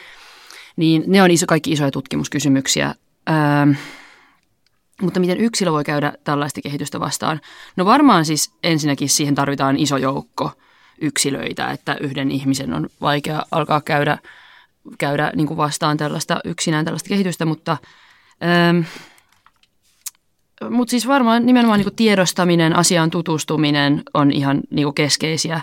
niin 0.75 1.03
ne 1.07 1.23
on 1.23 1.31
iso, 1.31 1.45
kaikki 1.45 1.71
isoja 1.71 1.91
tutkimuskysymyksiä. 1.91 2.87
Ä, 2.87 3.67
mutta 5.01 5.19
miten 5.19 5.37
yksilö 5.37 5.71
voi 5.71 5.83
käydä 5.83 6.13
tällaista 6.23 6.61
kehitystä 6.61 6.99
vastaan? 6.99 7.39
No 7.75 7.85
varmaan 7.85 8.25
siis 8.25 8.53
ensinnäkin 8.63 9.09
siihen 9.09 9.35
tarvitaan 9.35 9.77
iso 9.77 9.97
joukko– 9.97 10.51
yksilöitä, 11.01 11.72
että 11.72 11.98
yhden 12.00 12.32
ihmisen 12.32 12.74
on 12.74 12.89
vaikea 13.01 13.44
alkaa 13.51 13.82
käydä 13.82 14.18
käydä 14.98 15.32
niin 15.36 15.48
kuin 15.48 15.58
vastaan 15.58 15.98
tällaista 15.98 16.39
yksinään 16.46 16.86
tällaista 16.86 17.10
kehitystä, 17.10 17.46
mutta 17.46 17.77
ähm, 18.44 18.82
mutta 20.70 20.91
siis 20.91 21.08
varmaan 21.08 21.46
nimenomaan 21.46 21.79
niin 21.79 21.96
tiedostaminen, 21.96 22.75
asiaan 22.75 23.10
tutustuminen 23.10 24.03
on 24.13 24.32
ihan 24.32 24.62
niin 24.70 24.94
keskeisiä 24.94 25.62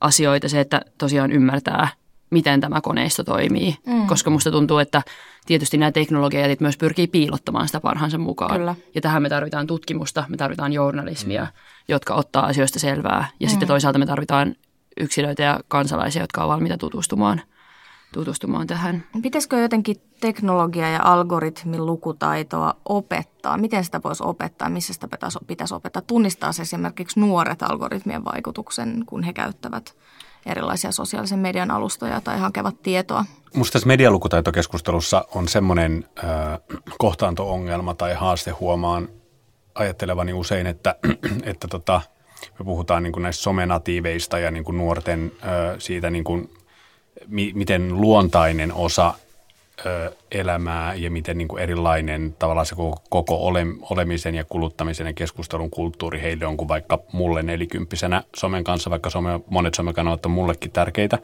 asioita. 0.00 0.48
Se, 0.48 0.60
että 0.60 0.80
tosiaan 0.98 1.32
ymmärtää, 1.32 1.88
miten 2.30 2.60
tämä 2.60 2.80
koneisto 2.80 3.24
toimii. 3.24 3.76
Mm. 3.86 4.06
Koska 4.06 4.30
musta 4.30 4.50
tuntuu, 4.50 4.78
että 4.78 5.02
tietysti 5.46 5.76
nämä 5.76 5.92
teknologiat 5.92 6.60
myös 6.60 6.76
pyrkii 6.76 7.06
piilottamaan 7.06 7.66
sitä 7.66 7.80
parhaansa 7.80 8.18
mukaan. 8.18 8.56
Kyllä. 8.56 8.74
Ja 8.94 9.00
tähän 9.00 9.22
me 9.22 9.28
tarvitaan 9.28 9.66
tutkimusta, 9.66 10.24
me 10.28 10.36
tarvitaan 10.36 10.72
journalismia, 10.72 11.42
mm. 11.42 11.50
jotka 11.88 12.14
ottaa 12.14 12.46
asioista 12.46 12.78
selvää. 12.78 13.28
Ja 13.40 13.46
mm. 13.46 13.50
sitten 13.50 13.68
toisaalta 13.68 13.98
me 13.98 14.06
tarvitaan 14.06 14.54
yksilöitä 15.00 15.42
ja 15.42 15.60
kansalaisia, 15.68 16.22
jotka 16.22 16.44
ovat 16.44 16.54
valmiita 16.54 16.78
tutustumaan– 16.78 17.42
tutustumaan 18.12 18.66
tähän. 18.66 19.04
Pitäisikö 19.22 19.56
jotenkin 19.56 19.96
teknologia 20.20 20.90
ja 20.90 21.00
algoritmin 21.02 21.86
lukutaitoa 21.86 22.74
opettaa? 22.84 23.56
Miten 23.56 23.84
sitä 23.84 24.00
voisi 24.04 24.22
opettaa? 24.26 24.68
Missä 24.68 24.92
sitä 24.92 25.08
pitäisi 25.46 25.74
opettaa? 25.74 26.02
Tunnistaa 26.02 26.52
se 26.52 26.62
esimerkiksi 26.62 27.20
nuoret 27.20 27.62
algoritmien 27.62 28.24
vaikutuksen, 28.24 29.02
kun 29.06 29.22
he 29.22 29.32
käyttävät 29.32 29.94
erilaisia 30.46 30.92
sosiaalisen 30.92 31.38
median 31.38 31.70
alustoja 31.70 32.20
tai 32.20 32.38
hakevat 32.38 32.82
tietoa? 32.82 33.24
Minusta 33.54 33.72
tässä 33.72 33.86
medialukutaitokeskustelussa 33.88 35.24
on 35.34 35.48
semmoinen 35.48 36.08
äh, 36.24 36.30
kohtaanto-ongelma 36.98 37.94
tai 37.94 38.14
haaste 38.14 38.50
huomaan 38.50 39.08
ajattelevani 39.74 40.32
usein, 40.32 40.66
että, 40.66 40.96
että 41.42 41.68
tota, 41.68 42.00
me 42.58 42.64
puhutaan 42.64 43.02
niin 43.02 43.12
kuin 43.12 43.22
näistä 43.22 43.42
somenatiiveista 43.42 44.38
ja 44.38 44.50
niin 44.50 44.64
kuin 44.64 44.78
nuorten 44.78 45.32
äh, 45.42 45.50
siitä 45.78 46.10
niin 46.10 46.24
kuin 46.24 46.50
mi, 47.28 47.52
miten 47.54 48.00
luontainen 48.00 48.72
osa 48.72 49.14
ö, 49.86 50.12
elämää 50.32 50.94
ja 50.94 51.10
miten 51.10 51.38
niin 51.38 51.48
kuin 51.48 51.62
erilainen 51.62 52.36
tavallaan 52.38 52.66
se 52.66 52.74
koko, 52.74 53.02
koko 53.10 53.46
ole, 53.46 53.66
olemisen 53.90 54.34
ja 54.34 54.44
kuluttamisen 54.44 55.06
ja 55.06 55.12
keskustelun 55.12 55.70
kulttuuri 55.70 56.20
heille 56.20 56.46
on 56.46 56.56
kuin 56.56 56.68
vaikka 56.68 56.98
mulle 57.12 57.42
nelikymppisenä 57.42 58.22
somen 58.36 58.64
kanssa, 58.64 58.90
vaikka 58.90 59.10
some, 59.10 59.40
monet 59.46 59.74
somekanavat 59.74 60.26
on 60.26 60.32
mullekin 60.32 60.70
tärkeitä, 60.70 61.18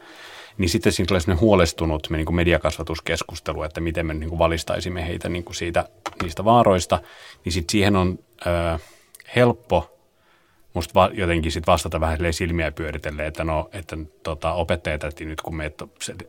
niin 0.57 0.69
sitten 0.69 0.91
siinä 0.91 1.07
tulee 1.07 1.19
sellainen 1.19 1.41
huolestunut 1.41 2.07
niin 2.09 2.25
kuin 2.25 2.35
mediakasvatuskeskustelu, 2.35 3.63
että 3.63 3.81
miten 3.81 4.05
me 4.05 4.13
niin 4.13 4.29
kuin 4.29 4.39
valistaisimme 4.39 5.07
heitä 5.07 5.29
niin 5.29 5.43
kuin 5.43 5.55
siitä, 5.55 5.89
niistä 6.23 6.45
vaaroista, 6.45 6.99
niin 7.45 7.53
sitten 7.53 7.71
siihen 7.71 7.95
on 7.95 8.19
ö, 8.45 8.79
helppo 9.35 9.98
musta 10.73 10.93
va, 10.93 11.09
jotenkin 11.13 11.51
sit 11.51 11.67
vastata 11.67 11.99
vähän 11.99 12.19
silmiä 12.31 12.71
pyöritelle, 12.71 13.27
että 13.27 13.43
no, 13.43 13.69
että 13.73 13.97
tota, 14.23 14.53
opettajat, 14.53 15.03
että 15.03 15.23
nyt 15.23 15.41
kun 15.41 15.55
me 15.55 15.71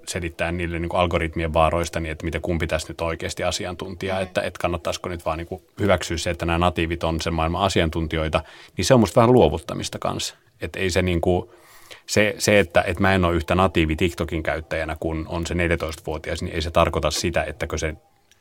selittää 0.09 0.53
niille 0.53 0.79
niin 0.79 0.95
algoritmien 0.95 1.53
vaaroista, 1.53 2.01
niin 2.01 2.13
että 2.13 2.25
miten 2.25 2.41
kumpi 2.41 2.67
tässä 2.67 2.89
nyt 2.89 3.01
oikeasti 3.01 3.45
asiantuntija, 3.45 4.15
mm. 4.15 4.23
että, 4.23 4.41
että 4.41 4.59
kannattaisiko 4.61 5.09
nyt 5.09 5.25
vaan 5.25 5.39
niin 5.39 5.63
hyväksyä 5.81 6.17
se, 6.17 6.31
että 6.31 6.47
nämä 6.47 6.59
natiivit 6.59 7.05
on 7.05 7.21
sen 7.21 7.35
maailman 7.35 7.63
asiantuntijoita, 7.63 8.43
niin 8.77 8.85
se 8.85 8.95
on 8.95 9.01
musta 9.01 9.21
vähän 9.21 9.33
luovuttamista 9.33 9.99
kanssa. 9.99 10.35
Että 10.61 10.81
ei 10.81 10.91
se 10.91 11.03
niin 11.03 11.21
kuin, 11.21 11.51
se, 12.07 12.35
se 12.39 12.59
että, 12.59 12.83
että 12.87 13.01
mä 13.01 13.15
en 13.15 13.25
ole 13.25 13.35
yhtä 13.35 13.55
natiivi 13.55 13.97
TikTokin 13.97 14.43
käyttäjänä, 14.43 14.97
kun 15.01 15.27
on 15.29 15.47
se 15.47 15.55
14-vuotias, 15.55 16.43
niin 16.43 16.55
ei 16.55 16.63
se 16.63 16.71
tarkoita 16.71 17.11
sitä, 17.11 17.45
ettäkö 17.45 17.79
se 17.79 17.95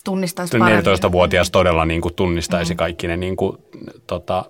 tunnistaisi 0.04 0.58
14-vuotias 0.58 1.52
todella 1.52 1.86
niin 1.86 2.02
kuin 2.02 2.14
tunnistaisi 2.14 2.74
mm. 2.74 2.78
kaikki 2.78 3.08
ne 3.08 3.18
niin 3.18 3.36
kuin, 3.36 3.58
tota, 4.08 4.46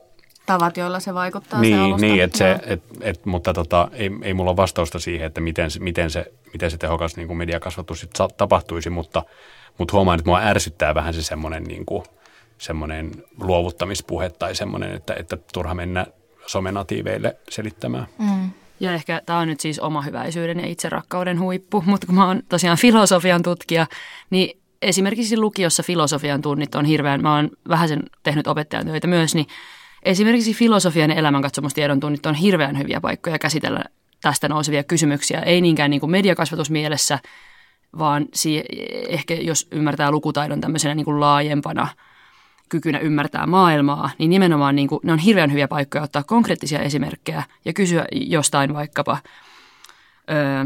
tavat, 0.53 0.77
joilla 0.77 0.99
se 0.99 1.13
vaikuttaa 1.13 1.61
niin, 1.61 1.75
se 1.75 1.81
alusta. 1.81 2.05
Niin, 2.05 2.23
et 2.23 2.35
se, 2.35 2.59
et, 2.65 2.83
et, 3.01 3.25
mutta 3.25 3.53
tota, 3.53 3.87
ei, 3.93 4.11
ei 4.21 4.33
mulla 4.33 4.51
ole 4.51 4.57
vastausta 4.57 4.99
siihen, 4.99 5.27
että 5.27 5.41
miten, 5.41 5.69
miten, 5.79 6.09
se, 6.09 6.33
miten 6.53 6.71
se 6.71 6.77
tehokas 6.77 7.15
niin 7.15 7.27
kuin 7.27 7.37
mediakasvatus 7.37 7.99
sit 7.99 8.11
tapahtuisi, 8.37 8.89
mutta, 8.89 9.23
mutta 9.77 9.91
huomaan, 9.91 10.19
että 10.19 10.29
mua 10.29 10.39
ärsyttää 10.39 10.95
vähän 10.95 11.13
se 11.13 11.23
semmoinen, 11.23 11.63
niin 11.63 11.85
kuin, 11.85 12.03
semmoinen 12.57 13.11
luovuttamispuhe 13.39 14.29
tai 14.29 14.55
semmoinen, 14.55 14.95
että, 14.95 15.13
että 15.13 15.37
turha 15.53 15.73
mennä 15.73 16.05
somenatiiveille 16.47 17.37
selittämään. 17.49 18.07
Mm. 18.17 18.49
Ja 18.79 18.93
ehkä 18.93 19.21
tämä 19.25 19.39
on 19.39 19.47
nyt 19.47 19.59
siis 19.59 19.79
oma 19.79 20.01
hyväisyyden 20.01 20.59
ja 20.59 20.67
itserakkauden 20.67 21.39
huippu, 21.39 21.83
mutta 21.85 22.07
kun 22.07 22.15
mä 22.15 22.27
oon 22.27 22.41
tosiaan 22.49 22.77
filosofian 22.77 23.43
tutkija, 23.43 23.87
niin 24.29 24.59
esimerkiksi 24.81 25.37
lukiossa 25.37 25.83
filosofian 25.83 26.41
tunnit 26.41 26.75
on 26.75 26.85
hirveän, 26.85 27.21
mä 27.21 27.35
oon 27.35 27.49
vähän 27.69 27.87
sen 27.87 28.03
tehnyt 28.23 28.47
opettajan 28.47 28.85
töitä 28.85 29.07
myös, 29.07 29.35
niin 29.35 29.47
Esimerkiksi 30.03 30.53
filosofian 30.53 31.09
ja 31.09 31.15
elämänkatsomustiedon 31.15 31.99
tunnit 31.99 32.25
on 32.25 32.35
hirveän 32.35 32.77
hyviä 32.77 33.01
paikkoja 33.01 33.39
käsitellä 33.39 33.83
tästä 34.21 34.49
nousevia 34.49 34.83
kysymyksiä. 34.83 35.39
Ei 35.39 35.61
niinkään 35.61 35.91
niin 35.91 36.01
kuin 36.01 36.11
mediakasvatusmielessä, 36.11 37.19
vaan 37.99 38.25
si- 38.33 38.63
ehkä 39.09 39.33
jos 39.33 39.67
ymmärtää 39.71 40.11
lukutaidon 40.11 40.61
tämmöisenä 40.61 40.95
niin 40.95 41.05
kuin 41.05 41.19
laajempana 41.19 41.87
kykynä 42.69 42.99
ymmärtää 42.99 43.47
maailmaa, 43.47 44.09
niin 44.17 44.29
nimenomaan 44.29 44.75
niin 44.75 44.87
kuin, 44.87 44.99
ne 45.03 45.13
on 45.13 45.19
hirveän 45.19 45.51
hyviä 45.51 45.67
paikkoja 45.67 46.03
ottaa 46.03 46.23
konkreettisia 46.23 46.79
esimerkkejä 46.79 47.43
ja 47.65 47.73
kysyä 47.73 48.05
jostain 48.11 48.73
vaikkapa 48.73 49.17
öö, 50.31 50.65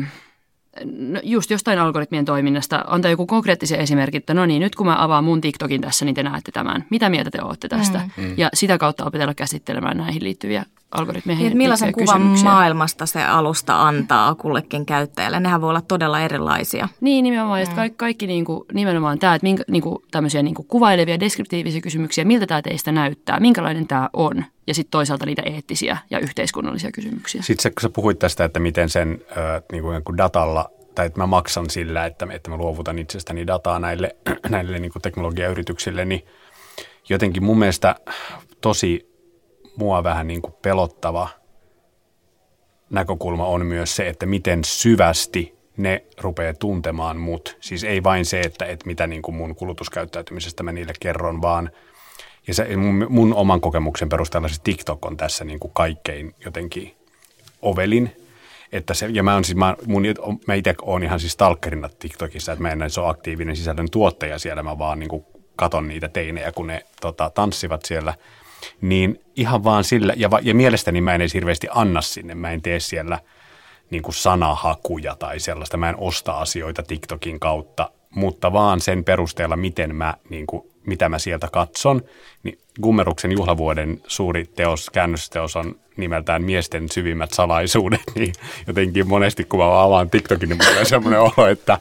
just 1.24 1.52
jostain 1.52 1.80
algoritmien 1.80 2.26
toiminnasta, 2.26 2.84
antaa 2.88 3.12
joku 3.12 3.26
konkreettisen 3.26 3.80
esimerkin, 3.80 4.20
että 4.20 4.34
no 4.34 4.46
niin, 4.46 4.60
nyt 4.60 4.76
kun 4.76 4.88
mä 4.88 5.04
avaan 5.04 5.24
mun 5.24 5.42
TikTokin 5.42 5.82
tässä, 5.82 6.06
niin 6.06 6.16
te 6.16 6.24
näette 6.24 6.52
tämän. 6.52 6.86
Mitä 6.90 7.10
mieltä 7.10 7.32
te 7.32 7.42
olette 7.42 7.68
tästä? 7.68 8.02
Mm. 8.18 8.24
mm. 8.24 8.34
Ja 8.38 8.50
sitä 8.54 8.78
kautta 8.78 9.06
opetella 9.06 9.34
käsittelemään 9.34 9.98
näihin 9.98 10.24
liittyviä 10.24 10.66
algoritmeihin 10.94 11.48
niin, 11.48 11.58
millaisen 11.58 11.94
kuvan 11.94 12.22
maailmasta 12.22 13.06
se 13.06 13.24
alusta 13.24 13.82
antaa 13.82 14.36
kullekin 14.36 14.86
käyttäjälle? 14.86 15.40
Nehän 15.40 15.62
voi 15.62 15.70
olla 15.70 15.82
todella 15.82 16.22
erilaisia. 16.22 16.88
Niin, 17.02 17.24
nimenomaan. 17.24 17.68
Mm. 17.68 17.76
kaikki, 17.76 17.98
kaikki 17.98 18.28
niin 18.28 18.46
kuin, 18.46 18.66
nimenomaan 18.74 19.20
tämä, 19.20 19.36
että 19.36 19.46
minkä, 19.46 19.64
niin 19.68 19.84
kuin, 19.84 19.98
tämmöisiä 20.12 20.44
niin 20.44 20.56
kuin 20.56 20.68
kuvailevia, 20.68 21.20
deskriptiivisia 21.20 21.82
kysymyksiä, 21.82 22.26
miltä 22.26 22.48
tämä 22.48 22.62
teistä 22.62 22.92
näyttää, 22.92 23.40
minkälainen 23.40 23.88
tämä 23.88 24.10
on, 24.14 24.46
ja 24.68 24.74
sitten 24.74 24.92
toisaalta 24.92 25.26
niitä 25.26 25.42
eettisiä 25.46 25.98
ja 26.10 26.20
yhteiskunnallisia 26.20 26.92
kysymyksiä. 26.92 27.42
Sitten 27.42 27.64
se, 27.64 27.70
kun 27.70 27.82
sä 27.82 27.90
puhuit 27.90 28.20
tästä, 28.20 28.46
että 28.46 28.60
miten 28.60 28.90
sen 28.90 29.22
äh, 29.38 29.64
niin 29.72 29.84
kuin 30.04 30.18
datalla 30.18 30.70
tai 30.96 31.06
että 31.06 31.20
mä 31.20 31.28
maksan 31.28 31.70
sillä, 31.70 32.06
että, 32.06 32.28
että 32.32 32.50
mä 32.50 32.58
luovutan 32.58 33.00
itsestäni 33.00 33.48
dataa 33.48 33.80
näille, 33.80 34.16
näille 34.50 34.80
niin 34.80 34.92
kuin 34.92 35.02
teknologiayrityksille, 35.02 36.06
niin 36.06 36.26
jotenkin 37.10 37.44
mun 37.44 37.60
mielestä 37.60 37.96
tosi 38.62 39.13
mua 39.76 40.04
vähän 40.04 40.28
niin 40.28 40.42
kuin 40.42 40.54
pelottava 40.62 41.30
näkökulma 42.94 43.46
on 43.46 43.66
myös 43.66 43.96
se, 43.96 44.08
että 44.08 44.26
miten 44.26 44.64
syvästi 44.64 45.56
ne 45.78 46.04
rupeaa 46.22 46.54
tuntemaan 46.54 47.18
mut. 47.18 47.58
Siis 47.62 47.84
ei 47.84 48.04
vain 48.04 48.26
se, 48.26 48.40
että, 48.40 48.66
että 48.66 48.86
mitä 48.86 49.08
niin 49.08 49.22
kuin 49.22 49.36
mun 49.36 49.56
kulutuskäyttäytymisestä 49.56 50.64
mä 50.64 50.72
niille 50.72 50.94
kerron, 51.00 51.42
vaan 51.42 51.72
ja 52.48 52.54
se, 52.54 52.78
mun, 52.78 53.06
mun 53.10 53.34
oman 53.34 53.62
kokemuksen 53.62 54.10
perusteella 54.10 54.48
siis 54.48 54.60
TikTok 54.60 55.06
on 55.06 55.18
tässä 55.18 55.46
niin 55.46 55.60
kuin 55.60 55.72
kaikkein 55.74 56.36
jotenkin 56.46 56.96
ovelin. 57.62 58.16
Että 58.72 58.94
se, 58.94 59.08
ja 59.12 59.24
mä, 59.24 59.36
on 59.36 59.44
siis, 59.44 59.56
mä, 59.56 59.76
mun, 59.86 60.04
mä 60.48 60.54
itse 60.54 60.74
olen 60.82 61.04
ihan 61.04 61.20
siis 61.20 61.32
stalkerina 61.32 61.90
TikTokissa, 62.00 62.52
että 62.52 62.62
mä 62.62 62.70
en 62.70 62.82
ole 62.82 63.10
aktiivinen 63.10 63.56
sisällön 63.56 63.92
tuottaja 63.92 64.40
siellä, 64.40 64.64
mä 64.64 64.78
vaan 64.78 65.00
niin 65.00 65.10
kuin 65.10 65.26
katon 65.56 65.88
niitä 65.88 66.08
teinejä, 66.08 66.52
kun 66.52 66.68
ne 66.68 66.86
tota, 67.02 67.30
tanssivat 67.30 67.86
siellä– 67.86 68.14
niin 68.82 69.22
ihan 69.36 69.64
vaan 69.64 69.84
sillä, 69.84 70.14
ja, 70.18 70.30
ja 70.42 70.56
mielestäni 70.56 71.02
mä 71.02 71.16
en 71.16 71.22
edes 71.22 71.34
hirveästi 71.34 71.68
anna 71.72 72.02
sinne, 72.02 72.36
mä 72.36 72.52
en 72.52 72.62
tee 72.62 72.80
siellä 72.80 73.20
niin 73.90 74.04
kuin 74.04 74.16
sanahakuja 74.16 75.16
tai 75.16 75.40
sellaista, 75.40 75.78
mä 75.78 75.90
en 75.90 75.98
osta 75.98 76.32
asioita 76.32 76.84
TikTokin 76.84 77.40
kautta, 77.40 77.92
mutta 78.10 78.54
vaan 78.54 78.80
sen 78.80 79.04
perusteella, 79.04 79.56
miten 79.56 79.96
mä, 79.96 80.14
niin 80.30 80.48
kuin, 80.48 80.64
mitä 80.86 81.10
mä 81.10 81.20
sieltä 81.20 81.48
katson, 81.52 82.02
niin 82.44 82.58
Gummeruksen 82.82 83.32
juhlavuoden 83.32 84.02
suuri 84.08 84.46
teos, 84.46 84.90
käännösteos 84.90 85.56
on 85.56 85.76
nimeltään 85.98 86.44
Miesten 86.44 86.90
syvimmät 86.90 87.34
salaisuudet, 87.34 88.02
niin 88.16 88.34
jotenkin 88.68 89.08
monesti 89.08 89.44
kun 89.44 89.60
mä 89.60 89.84
avaan 89.84 90.10
TikTokin, 90.10 90.50
niin 90.50 90.60
mulla 90.66 90.80
on 90.80 90.86
semmoinen 90.86 91.20
olo, 91.20 91.48
että, 91.48 91.80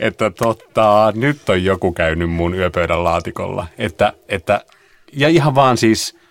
että 0.00 0.30
totta, 0.30 1.12
nyt 1.16 1.48
on 1.48 1.64
joku 1.64 1.92
käynyt 1.92 2.30
mun 2.30 2.54
yöpöydän 2.54 3.04
laatikolla. 3.04 3.66
Että, 3.78 4.12
että, 4.28 4.64
ja 5.12 5.28
ihan 5.28 5.54
vaan 5.54 5.76
siis– 5.76 6.14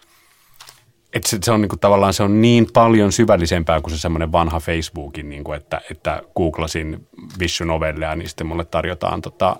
että 1.13 1.29
se, 1.29 1.37
se 1.43 1.51
on 1.51 1.61
niinku, 1.61 1.77
tavallaan 1.77 2.13
se 2.13 2.23
on 2.23 2.41
niin 2.41 2.67
paljon 2.73 3.11
syvällisempää 3.11 3.81
kuin 3.81 3.91
se 3.93 3.99
semmoinen 3.99 4.31
vanha 4.31 4.59
Facebookin, 4.59 5.29
niinku, 5.29 5.53
että, 5.53 5.81
että 5.91 6.21
googlasin 6.35 7.07
Vissu-novelleja, 7.39 8.15
niin 8.15 8.29
sitten 8.29 8.47
mulle 8.47 8.65
tarjotaan 8.65 9.21
tota, 9.21 9.55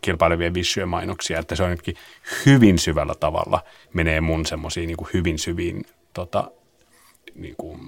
kilpailevien 0.00 0.54
vissujen 0.54 0.88
mainoksia, 0.88 1.38
että 1.38 1.56
se 1.56 1.62
on 1.62 1.70
jotenkin 1.70 1.96
hyvin 2.46 2.78
syvällä 2.78 3.14
tavalla 3.14 3.62
menee 3.92 4.20
mun 4.20 4.46
semmoisiin 4.46 4.86
niinku, 4.86 5.08
hyvin 5.14 5.38
syviin 5.38 5.84
tota, 6.12 6.50
niinku, 7.34 7.78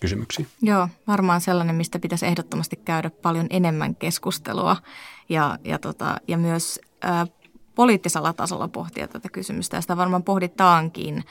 kysymyksiin. 0.00 0.46
Joo, 0.62 0.88
varmaan 1.06 1.40
sellainen, 1.40 1.74
mistä 1.74 1.98
pitäisi 1.98 2.26
ehdottomasti 2.26 2.76
käydä 2.76 3.10
paljon 3.10 3.46
enemmän 3.50 3.94
keskustelua 3.94 4.76
ja, 5.28 5.58
ja, 5.64 5.78
tota, 5.78 6.16
ja 6.28 6.38
myös 6.38 6.80
ää, 7.02 7.26
poliittisella 7.74 8.32
tasolla 8.32 8.68
pohtia 8.68 9.08
tätä 9.08 9.28
kysymystä 9.28 9.76
ja 9.76 9.80
sitä 9.80 9.96
varmaan 9.96 10.22
pohditaankin 10.22 11.24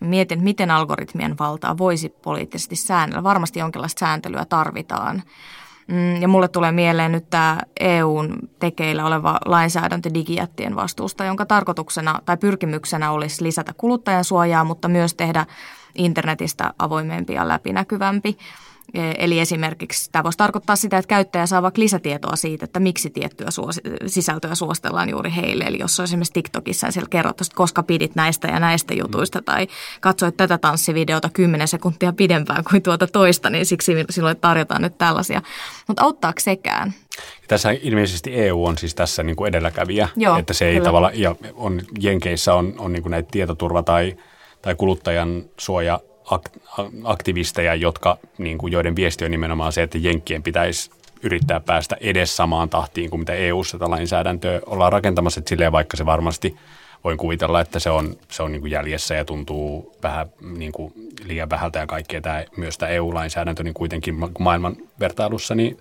mietin, 0.00 0.42
miten 0.42 0.70
algoritmien 0.70 1.38
valtaa 1.38 1.78
voisi 1.78 2.08
poliittisesti 2.08 2.76
säännellä. 2.76 3.22
Varmasti 3.22 3.58
jonkinlaista 3.58 4.00
sääntelyä 4.00 4.44
tarvitaan. 4.44 5.22
Mm, 5.88 6.22
ja 6.22 6.28
mulle 6.28 6.48
tulee 6.48 6.72
mieleen 6.72 7.12
nyt 7.12 7.30
tämä 7.30 7.60
EUn 7.80 8.36
tekeillä 8.58 9.06
oleva 9.06 9.38
lainsäädäntö 9.44 10.10
digijättien 10.14 10.76
vastuusta, 10.76 11.24
jonka 11.24 11.46
tarkoituksena 11.46 12.20
tai 12.24 12.36
pyrkimyksenä 12.36 13.10
olisi 13.10 13.44
lisätä 13.44 13.72
kuluttajan 13.76 14.24
suojaa, 14.24 14.64
mutta 14.64 14.88
myös 14.88 15.14
tehdä 15.14 15.46
internetistä 15.94 16.74
avoimempi 16.78 17.32
ja 17.32 17.48
läpinäkyvämpi. 17.48 18.38
Eli 19.18 19.40
esimerkiksi 19.40 20.10
tämä 20.12 20.22
voisi 20.22 20.38
tarkoittaa 20.38 20.76
sitä, 20.76 20.98
että 20.98 21.08
käyttäjä 21.08 21.46
saa 21.46 21.62
vaikka 21.62 21.80
lisätietoa 21.80 22.36
siitä, 22.36 22.64
että 22.64 22.80
miksi 22.80 23.10
tiettyä 23.10 23.50
suosi- 23.50 23.80
sisältöä 24.06 24.54
suostellaan 24.54 25.08
juuri 25.08 25.32
heille. 25.36 25.64
Eli 25.64 25.78
jos 25.78 26.00
on 26.00 26.04
esimerkiksi 26.04 26.32
TikTokissa 26.32 26.86
ja 26.86 26.92
siellä 26.92 27.08
kerrot, 27.10 27.40
että 27.40 27.54
koska 27.54 27.82
pidit 27.82 28.14
näistä 28.14 28.48
ja 28.48 28.60
näistä 28.60 28.94
jutuista 28.94 29.42
tai 29.42 29.66
katsoit 30.00 30.36
tätä 30.36 30.58
tanssivideota 30.58 31.30
10 31.32 31.68
sekuntia 31.68 32.12
pidempään 32.12 32.64
kuin 32.70 32.82
tuota 32.82 33.06
toista, 33.06 33.50
niin 33.50 33.66
siksi 33.66 33.92
silloin 34.10 34.36
tarjotaan 34.36 34.82
nyt 34.82 34.98
tällaisia. 34.98 35.42
Mutta 35.88 36.02
auttaako 36.02 36.40
sekään? 36.40 36.94
Tässä 37.48 37.70
ilmeisesti 37.70 38.34
EU 38.34 38.64
on 38.64 38.78
siis 38.78 38.94
tässä 38.94 39.22
niin 39.22 39.36
kuin 39.36 39.48
edelläkävijä, 39.48 40.08
Joo, 40.16 40.36
että 40.36 40.52
se 40.52 40.66
ei 40.66 40.74
kyllä. 40.74 40.84
tavalla, 40.84 41.10
ja 41.14 41.36
on, 41.54 41.80
Jenkeissä 42.00 42.54
on, 42.54 42.74
on 42.78 42.92
niin 42.92 43.02
kuin 43.02 43.10
näitä 43.10 43.28
tietoturva- 43.32 43.82
tai, 43.82 44.16
tai 44.62 44.74
kuluttajan 44.74 45.44
suoja 45.58 46.00
aktivisteja, 47.04 47.74
jotka, 47.74 48.18
niin 48.38 48.58
kuin, 48.58 48.72
joiden 48.72 48.96
viesti 48.96 49.24
on 49.24 49.30
nimenomaan 49.30 49.72
se, 49.72 49.82
että 49.82 49.98
Jenkkien 49.98 50.42
pitäisi 50.42 50.90
yrittää 51.22 51.60
päästä 51.60 51.96
edes 52.00 52.36
samaan 52.36 52.68
tahtiin 52.68 53.10
kuin 53.10 53.20
mitä 53.20 53.32
EU-ssa 53.32 53.78
tätä 53.78 53.90
lainsäädäntöä 53.90 54.60
ollaan 54.66 54.92
rakentamassa, 54.92 55.40
että 55.40 55.48
silleen 55.48 55.72
vaikka 55.72 55.96
se 55.96 56.06
varmasti 56.06 56.56
voin 57.04 57.18
kuvitella, 57.18 57.60
että 57.60 57.78
se 57.78 57.90
on, 57.90 58.16
se 58.30 58.42
on 58.42 58.52
niin 58.52 58.60
kuin 58.60 58.70
jäljessä 58.70 59.14
ja 59.14 59.24
tuntuu 59.24 59.96
vähän 60.02 60.26
niin 60.40 60.72
kuin 60.72 60.92
liian 61.24 61.50
vähältä 61.50 61.78
ja 61.78 61.86
kaikkea 61.86 62.20
tämä, 62.20 62.44
myös 62.56 62.78
tämä 62.78 62.90
EU-lainsäädäntö, 62.90 63.62
niin 63.62 63.74
kuitenkin 63.74 64.14
maailman 64.38 64.76
vertailussa, 65.00 65.54
niin 65.54 65.76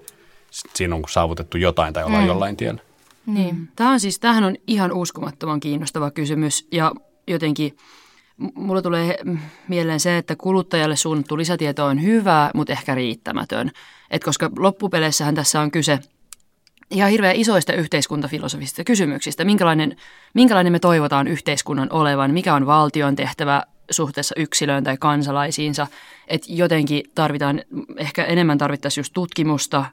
siinä 0.74 0.96
on 0.96 1.04
saavutettu 1.10 1.58
jotain 1.58 1.94
tai 1.94 2.04
ollaan 2.04 2.24
mm. 2.24 2.28
jollain 2.28 2.58
tiellä. 2.58 2.82
Niin. 3.26 3.70
Tämä 3.76 3.92
on 3.92 4.00
siis, 4.00 4.20
tämähän 4.20 4.44
on 4.44 4.56
ihan 4.68 4.92
uskomattoman 4.92 5.60
kiinnostava 5.60 6.12
kysymys 6.12 6.68
ja 6.72 6.92
jotenkin 7.28 7.78
mulla 8.38 8.82
tulee 8.82 9.18
mieleen 9.68 10.00
se, 10.00 10.18
että 10.18 10.36
kuluttajalle 10.36 10.96
suunnattu 10.96 11.38
lisätieto 11.38 11.86
on 11.86 12.02
hyvä, 12.02 12.52
mutta 12.54 12.74
ehkä 12.74 12.96
riittämätön. 12.96 13.72
Et 14.12 14.24
koska 14.24 14.50
loppupeleissähän 14.58 15.36
tässä 15.36 15.62
on 15.62 15.72
kyse 15.72 16.00
ihan 16.92 17.12
hirveän 17.12 17.36
isoista 17.36 17.74
yhteiskuntafilosofisista 17.74 18.84
kysymyksistä. 18.84 19.46
Minkälainen, 19.46 19.96
minkälainen 20.34 20.74
me 20.74 20.80
toivotaan 20.80 21.28
yhteiskunnan 21.28 21.88
olevan, 21.92 22.32
mikä 22.32 22.54
on 22.54 22.66
valtion 22.66 23.16
tehtävä 23.16 23.64
suhteessa 23.92 24.36
yksilöön 24.38 24.84
tai 24.84 24.98
kansalaisiinsa. 24.98 25.88
Että 26.28 26.48
jotenkin 26.50 27.04
tarvitaan, 27.16 27.62
ehkä 27.98 28.24
enemmän 28.24 28.58
tarvittaisiin 28.58 29.02
just 29.02 29.14
tutkimusta, 29.14 29.86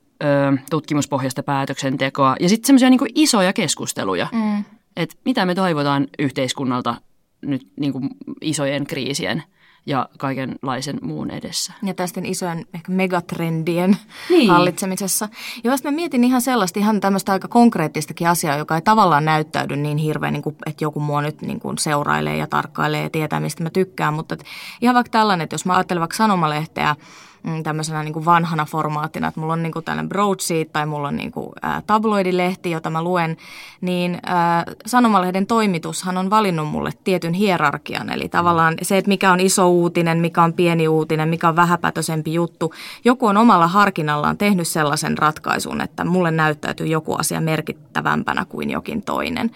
tutkimuspohjasta 0.70 1.42
päätöksentekoa 1.42 2.36
ja 2.40 2.48
sitten 2.48 2.66
semmoisia 2.66 2.90
niin 2.90 3.00
isoja 3.14 3.52
keskusteluja. 3.52 4.28
Mm. 4.32 4.64
Että 4.96 5.16
mitä 5.24 5.46
me 5.46 5.54
toivotaan 5.54 6.06
yhteiskunnalta 6.18 6.94
nyt 7.42 7.68
niin 7.76 7.92
kuin 7.92 8.08
isojen 8.40 8.86
kriisien 8.86 9.42
ja 9.86 10.08
kaikenlaisen 10.18 10.98
muun 11.02 11.30
edessä. 11.30 11.72
Ja 11.82 11.94
tästä 11.94 12.20
isojen 12.24 12.66
ehkä 12.74 12.92
megatrendien 12.92 13.96
niin. 14.30 14.50
hallitsemisessa. 14.50 15.28
Ja 15.64 15.70
mä 15.84 15.90
mietin 15.90 16.24
ihan 16.24 16.40
sellaista, 16.40 16.78
ihan 16.78 17.00
tämmöistä 17.00 17.32
aika 17.32 17.48
konkreettistakin 17.48 18.28
asiaa, 18.28 18.56
joka 18.56 18.74
ei 18.74 18.82
tavallaan 18.82 19.24
näyttäydy 19.24 19.76
niin 19.76 19.98
hirveän, 19.98 20.32
niin 20.32 20.42
kuin, 20.42 20.56
että 20.66 20.84
joku 20.84 21.00
mua 21.00 21.22
nyt 21.22 21.42
niin 21.42 21.60
kuin 21.60 21.78
seurailee 21.78 22.36
ja 22.36 22.46
tarkkailee 22.46 23.02
ja 23.02 23.10
tietää, 23.10 23.40
mistä 23.40 23.62
mä 23.62 23.70
tykkään. 23.70 24.14
Mutta 24.14 24.36
ihan 24.80 24.94
vaikka 24.94 25.10
tällainen, 25.10 25.44
että 25.44 25.54
jos 25.54 25.66
mä 25.66 25.74
ajattelen 25.76 26.00
vaikka 26.00 26.16
sanomalehteä, 26.16 26.96
Mm, 27.42 27.62
tämmöisenä 27.62 28.02
niin 28.02 28.12
kuin 28.12 28.24
vanhana 28.24 28.64
formaattina, 28.64 29.28
että 29.28 29.40
mulla 29.40 29.52
on 29.52 29.62
niin 29.62 29.72
kuin 29.72 29.84
tällainen 29.84 30.08
broadsheet 30.08 30.72
tai 30.72 30.86
mulla 30.86 31.08
on 31.08 31.16
niin 31.16 31.32
kuin, 31.32 31.52
ää, 31.62 31.82
tabloidilehti, 31.86 32.70
jota 32.70 32.90
mä 32.90 33.02
luen, 33.02 33.36
niin 33.80 34.18
ää, 34.26 34.64
sanomalehden 34.86 35.46
toimitushan 35.46 36.16
on 36.18 36.30
valinnut 36.30 36.68
mulle 36.68 36.90
tietyn 37.04 37.32
hierarkian. 37.32 38.10
Eli 38.10 38.28
tavallaan 38.28 38.74
se, 38.82 38.98
että 38.98 39.08
mikä 39.08 39.32
on 39.32 39.40
iso 39.40 39.70
uutinen, 39.70 40.18
mikä 40.18 40.42
on 40.42 40.52
pieni 40.52 40.88
uutinen, 40.88 41.28
mikä 41.28 41.48
on 41.48 41.56
vähäpätöisempi 41.56 42.34
juttu. 42.34 42.74
Joku 43.04 43.26
on 43.26 43.36
omalla 43.36 43.66
harkinnallaan 43.66 44.38
tehnyt 44.38 44.68
sellaisen 44.68 45.18
ratkaisun, 45.18 45.80
että 45.80 46.04
mulle 46.04 46.30
näyttäytyy 46.30 46.86
joku 46.86 47.14
asia 47.14 47.40
merkittävämpänä 47.40 48.44
kuin 48.44 48.70
jokin 48.70 49.02
toinen. 49.02 49.50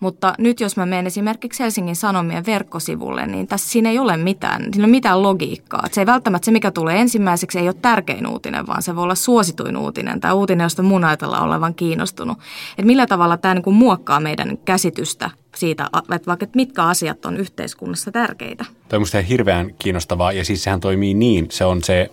Mutta 0.00 0.34
nyt 0.38 0.60
jos 0.60 0.76
mä 0.76 0.86
menen 0.86 1.06
esimerkiksi 1.06 1.62
Helsingin 1.62 1.96
Sanomien 1.96 2.46
verkkosivulle, 2.46 3.26
niin 3.26 3.46
tässä 3.46 3.70
siinä 3.70 3.90
ei 3.90 3.98
ole 3.98 4.16
mitään, 4.16 4.62
siinä 4.62 4.76
ei 4.76 4.84
ole 4.84 4.90
mitään 4.90 5.22
logiikkaa. 5.22 5.88
se 5.92 6.00
ei 6.00 6.06
välttämättä 6.06 6.44
se, 6.44 6.50
mikä 6.50 6.70
tulee 6.70 7.00
ensimmäiseksi, 7.00 7.58
ei 7.58 7.68
ole 7.68 7.76
tärkein 7.82 8.26
uutinen, 8.26 8.66
vaan 8.66 8.82
se 8.82 8.96
voi 8.96 9.02
olla 9.02 9.14
suosituin 9.14 9.76
uutinen 9.76 10.20
tai 10.20 10.32
uutinen, 10.32 10.64
josta 10.64 10.82
mun 10.82 11.04
ajatellaan 11.04 11.42
olevan 11.44 11.74
kiinnostunut. 11.74 12.38
Et 12.78 12.84
millä 12.84 13.06
tavalla 13.06 13.36
tämä 13.36 13.54
niin 13.54 13.74
muokkaa 13.74 14.20
meidän 14.20 14.58
käsitystä 14.64 15.30
siitä, 15.56 15.86
että 16.14 16.26
vaikka 16.26 16.44
että 16.44 16.56
mitkä 16.56 16.84
asiat 16.84 17.26
on 17.26 17.36
yhteiskunnassa 17.36 18.12
tärkeitä. 18.12 18.64
Tämä 18.64 18.74
on 18.92 19.00
minusta 19.00 19.20
hirveän 19.20 19.74
kiinnostavaa 19.78 20.32
ja 20.32 20.44
siis 20.44 20.64
sehän 20.64 20.80
toimii 20.80 21.14
niin, 21.14 21.46
se 21.50 21.64
on 21.64 21.84
se, 21.84 22.10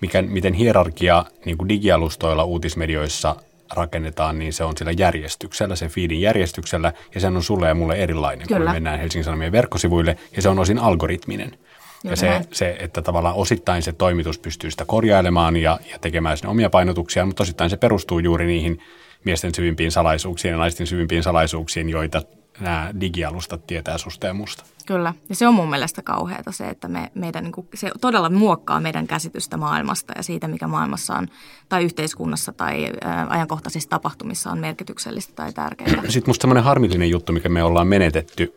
mikä, 0.00 0.22
miten 0.22 0.54
hierarkia 0.54 1.24
niin 1.44 1.58
kuin 1.58 1.68
digialustoilla 1.68 2.44
uutismedioissa 2.44 3.36
rakennetaan, 3.74 4.38
niin 4.38 4.52
se 4.52 4.64
on 4.64 4.76
sillä 4.76 4.92
järjestyksellä, 4.92 5.76
se 5.76 5.88
feedin 5.88 6.20
järjestyksellä, 6.20 6.92
ja 7.14 7.20
sen 7.20 7.36
on 7.36 7.42
sulle 7.42 7.68
ja 7.68 7.74
mulle 7.74 7.94
erilainen, 7.94 8.46
Kyllä. 8.46 8.58
kun 8.58 8.68
me 8.68 8.72
mennään 8.72 8.98
Helsingin 8.98 9.24
Sanomien 9.24 9.52
verkkosivuille, 9.52 10.16
ja 10.36 10.42
se 10.42 10.48
on 10.48 10.58
osin 10.58 10.78
algoritminen. 10.78 11.58
Ja 12.04 12.16
se, 12.16 12.40
se, 12.52 12.76
että 12.80 13.02
tavallaan 13.02 13.34
osittain 13.34 13.82
se 13.82 13.92
toimitus 13.92 14.38
pystyy 14.38 14.70
sitä 14.70 14.84
korjailemaan 14.84 15.56
ja, 15.56 15.78
ja 15.92 15.98
tekemään 15.98 16.36
sinne 16.36 16.50
omia 16.50 16.70
painotuksia, 16.70 17.26
mutta 17.26 17.42
osittain 17.42 17.70
se 17.70 17.76
perustuu 17.76 18.18
juuri 18.18 18.46
niihin 18.46 18.82
miesten 19.24 19.54
syvimpiin 19.54 19.92
salaisuuksiin 19.92 20.52
ja 20.52 20.58
naisten 20.58 20.86
syvimpiin 20.86 21.22
salaisuuksiin, 21.22 21.88
joita 21.88 22.22
nämä 22.60 22.90
digialustat 23.00 23.66
tietää 23.66 23.98
susta 23.98 24.26
ja 24.26 24.34
musta. 24.34 24.64
Kyllä, 24.86 25.14
ja 25.28 25.34
se 25.34 25.48
on 25.48 25.54
mun 25.54 25.70
mielestä 25.70 26.02
kauheata 26.02 26.52
se, 26.52 26.68
että 26.68 26.88
me, 26.88 27.10
meidän, 27.14 27.44
niin 27.44 27.52
kuin, 27.52 27.68
se 27.74 27.90
todella 28.00 28.30
muokkaa 28.30 28.80
meidän 28.80 29.06
käsitystä 29.06 29.56
maailmasta 29.56 30.12
ja 30.16 30.22
siitä, 30.22 30.48
mikä 30.48 30.66
maailmassa 30.66 31.14
on 31.14 31.28
tai 31.68 31.84
yhteiskunnassa 31.84 32.52
tai 32.52 32.90
ää, 33.04 33.26
ajankohtaisissa 33.30 33.90
tapahtumissa 33.90 34.50
on 34.50 34.58
merkityksellistä 34.58 35.32
tai 35.34 35.52
tärkeää. 35.52 36.02
Sitten 36.08 36.30
musta 36.30 36.42
semmoinen 36.42 36.64
harmillinen 36.64 37.10
juttu, 37.10 37.32
mikä 37.32 37.48
me 37.48 37.62
ollaan 37.62 37.88
menetetty 37.88 38.54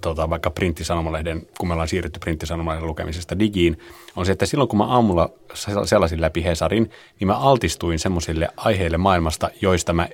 tota, 0.00 0.30
vaikka 0.30 0.50
printtisanomalehden, 0.50 1.46
kun 1.58 1.68
me 1.68 1.72
ollaan 1.72 1.88
siirrytty 1.88 2.20
printtisanomalehden 2.20 2.88
lukemisesta 2.88 3.38
digiin, 3.38 3.78
on 4.16 4.26
se, 4.26 4.32
että 4.32 4.46
silloin 4.46 4.68
kun 4.68 4.78
mä 4.78 4.84
aamulla 4.84 5.30
sellaisin 5.84 6.20
läpi 6.20 6.44
Hesarin, 6.44 6.90
niin 7.20 7.28
mä 7.28 7.38
altistuin 7.38 7.98
semmoisille 7.98 8.48
aiheille 8.56 8.98
maailmasta, 8.98 9.50
joista 9.60 9.92
mä 9.92 10.08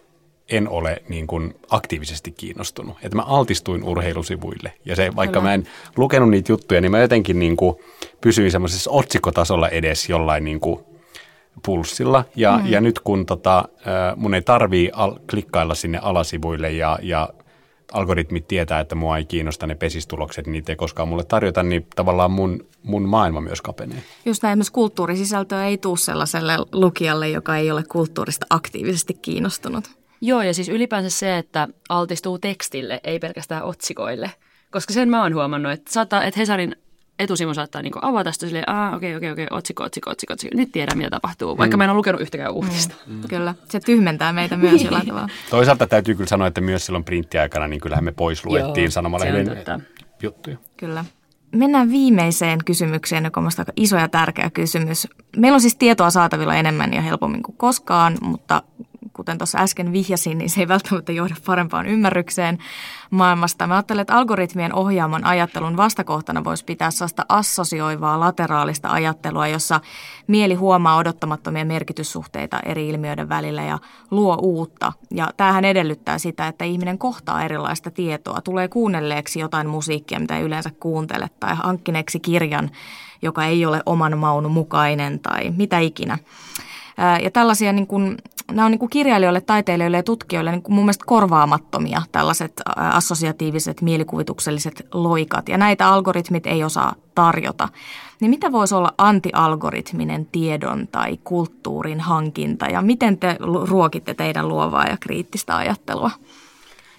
en 0.51 0.69
ole 0.69 1.03
niin 1.09 1.27
kuin 1.27 1.55
aktiivisesti 1.71 2.33
kiinnostunut. 2.33 2.97
Että 3.03 3.17
mä 3.17 3.23
altistuin 3.23 3.85
urheilusivuille. 3.85 4.73
Ja 4.85 4.97
se, 4.97 5.17
vaikka 5.17 5.41
Kyllä. 5.41 5.49
mä 5.51 5.55
en 5.55 5.67
lukenut 5.97 6.31
niitä 6.31 6.53
juttuja, 6.53 6.81
niin 6.81 6.91
mä 6.91 6.99
jotenkin 6.99 7.39
niin 7.39 7.57
kuin 7.57 7.77
pysyin 8.21 8.51
semmoisessa 8.51 8.91
otsikkotasolla 8.91 9.69
edes 9.69 10.09
jollain 10.09 10.45
niin 10.45 10.61
kuin 10.61 10.81
pulssilla. 11.65 12.25
Ja, 12.37 12.59
mm. 12.59 12.67
ja 12.67 12.81
nyt 12.81 12.99
kun 12.99 13.27
tota, 13.27 13.65
mun 14.17 14.35
ei 14.35 14.43
tarvii 14.43 14.91
al- 14.93 15.19
klikkailla 15.31 15.75
sinne 15.75 15.99
alasivuille 15.99 16.73
ja, 16.73 16.99
ja 17.03 17.29
algoritmit 17.93 18.49
tietää, 18.49 18.81
että 18.81 18.95
mua 18.95 19.17
ei 19.17 19.25
kiinnosta 19.25 19.67
ne 19.67 19.75
pesistulokset, 19.75 20.47
niin 20.47 20.53
niitä 20.53 20.73
ei 20.73 20.77
koskaan 20.77 21.09
mulle 21.09 21.25
tarjota, 21.25 21.63
niin 21.63 21.87
tavallaan 21.97 22.31
mun, 22.31 22.67
mun 22.83 23.09
maailma 23.09 23.41
myös 23.41 23.63
kapenee. 23.63 24.03
Just 24.25 24.43
näin, 24.43 24.59
myös 24.59 24.71
kulttuurisisältöä 24.71 25.67
ei 25.67 25.79
tule 25.79 25.99
sellaiselle 25.99 26.53
lukijalle, 26.73 27.29
joka 27.29 27.57
ei 27.57 27.71
ole 27.71 27.83
kulttuurista 27.89 28.47
aktiivisesti 28.51 29.15
kiinnostunut. 29.15 29.96
Joo, 30.21 30.43
ja 30.43 30.55
siis 30.55 30.69
ylipäänsä 30.69 31.11
se, 31.11 31.39
että 31.39 31.69
altistuu 31.89 32.39
tekstille, 32.39 33.01
ei 33.05 33.19
pelkästään 33.19 33.63
otsikoille. 33.63 34.31
Koska 34.71 34.93
sen 34.93 35.09
mä 35.09 35.23
oon 35.23 35.35
huomannut, 35.35 35.73
että, 35.73 35.93
saattaa, 35.93 36.25
että 36.25 36.41
Hesarin 36.41 36.77
etusivu 37.19 37.55
saattaa 37.55 37.83
niin 37.83 37.93
avata 38.03 38.33
sitä 38.33 38.47
silleen, 38.47 38.69
ah, 38.69 38.95
okei, 38.95 39.17
okei, 39.17 39.31
okei, 39.31 39.47
otsikko, 39.51 39.85
otsikko, 39.85 40.11
otsikko, 40.11 40.33
otsikko. 40.33 40.57
Nyt 40.57 40.73
tiedän, 40.73 40.99
mitä 40.99 41.11
tapahtuu, 41.11 41.59
vaikka 41.59 41.77
mm. 41.77 41.79
mä 41.79 41.85
en 41.85 41.91
ole 41.91 41.97
lukenut 41.97 42.21
yhtäkään 42.21 42.53
uutista. 42.53 42.95
Mm. 43.07 43.15
Mm. 43.15 43.29
Kyllä, 43.29 43.55
se 43.69 43.81
tyhmentää 43.81 44.33
meitä 44.33 44.57
myös 44.57 44.83
jollain 44.85 45.07
tavalla. 45.07 45.29
Toisaalta 45.51 45.87
täytyy 45.87 46.15
kyllä 46.15 46.29
sanoa, 46.29 46.47
että 46.49 46.61
myös 46.61 46.87
silloin 46.87 47.05
printtiaikana, 47.05 47.69
niin 47.69 47.81
kyllähän 47.81 48.05
me 48.05 48.13
pois 48.13 48.47
luettiin 48.47 48.91
sanomalehden 48.91 49.65
juttuja. 50.23 50.57
Kyllä. 50.77 51.05
Mennään 51.53 51.91
viimeiseen 51.91 52.59
kysymykseen, 52.65 53.25
joka 53.25 53.41
on 53.41 53.51
aika 53.59 53.73
iso 53.77 53.97
ja 53.97 54.09
tärkeä 54.09 54.51
kysymys. 54.51 55.09
Meillä 55.37 55.57
on 55.57 55.61
siis 55.61 55.77
tietoa 55.77 56.11
saatavilla 56.11 56.55
enemmän 56.55 56.93
ja 56.93 57.03
helpommin 57.03 57.43
kuin 57.43 57.57
koskaan, 57.57 58.19
mutta 58.21 58.63
kuten 59.27 59.39
tuossa 59.39 59.59
äsken 59.59 59.93
vihjasin, 59.93 60.39
niin 60.39 60.51
se 60.51 60.61
ei 60.61 60.69
välttämättä 60.69 61.13
johda 61.13 61.35
parempaan 61.47 61.87
ymmärrykseen 61.87 62.59
maailmasta. 63.11 63.67
Mä 63.67 63.75
ajattelen, 63.75 64.03
että 64.03 64.15
algoritmien 64.15 64.75
ohjaaman 64.75 65.25
ajattelun 65.25 65.77
vastakohtana 65.77 66.45
voisi 66.45 66.65
pitää 66.65 66.91
sellaista 66.91 67.25
assosioivaa 67.29 68.21
lateraalista 68.21 68.91
ajattelua, 68.91 69.49
jossa 69.49 69.81
mieli 70.27 70.55
huomaa 70.55 70.97
odottamattomia 70.97 71.65
merkityssuhteita 71.65 72.61
eri 72.61 72.89
ilmiöiden 72.89 73.29
välillä 73.29 73.63
ja 73.63 73.79
luo 74.11 74.39
uutta. 74.43 74.93
Ja 75.11 75.31
tämähän 75.37 75.65
edellyttää 75.65 76.19
sitä, 76.19 76.49
että 76.49 76.65
ihminen 76.65 76.99
kohtaa 76.99 77.43
erilaista 77.43 77.91
tietoa, 77.91 78.41
tulee 78.41 78.69
kuunnelleeksi 78.69 79.41
jotain 79.41 79.67
musiikkia, 79.69 80.21
mitä 80.21 80.37
ei 80.37 80.43
yleensä 80.43 80.71
kuuntele, 80.81 81.31
tai 81.41 81.55
hankkineeksi 81.55 82.21
kirjan, 82.21 82.71
joka 83.23 83.45
ei 83.45 83.67
ole 83.67 83.83
oman 83.87 84.19
maun 84.19 84.51
mukainen 84.51 85.21
tai 85.21 85.51
mitä 85.57 85.79
ikinä. 85.79 86.19
Ja 87.23 87.31
tällaisia 87.31 87.73
niin 87.73 87.87
kuin, 87.87 88.17
nämä 88.53 88.67
on 88.67 88.71
niin 88.71 88.79
kuin 88.79 88.91
kirjailijoille, 88.91 89.41
taiteilijoille 89.41 89.97
ja 89.97 90.03
tutkijoille 90.03 90.51
niin 90.51 90.63
kuin 90.63 90.75
mun 90.75 90.85
mielestä 90.85 91.05
korvaamattomia 91.07 92.03
tällaiset 92.13 92.63
assosiatiiviset, 92.77 93.83
mielikuvitukselliset 93.83 94.87
loikat. 94.93 95.49
Ja 95.49 95.59
näitä 95.59 95.89
algoritmit 95.89 96.47
ei 96.47 96.65
osaa 96.65 96.95
tarjota. 97.15 97.69
Niin 98.21 98.31
mitä 98.31 98.53
voisi 98.53 98.75
olla 98.75 98.95
antialgoritminen 98.99 100.27
tiedon 100.27 100.89
tai 100.93 101.19
kulttuurin 101.25 102.01
hankinta 102.01 102.67
ja 102.67 102.83
miten 102.83 103.19
te 103.19 103.37
ruokitte 103.69 104.15
teidän 104.15 104.49
luovaa 104.49 104.87
ja 104.87 104.97
kriittistä 105.01 105.57
ajattelua? 105.57 106.11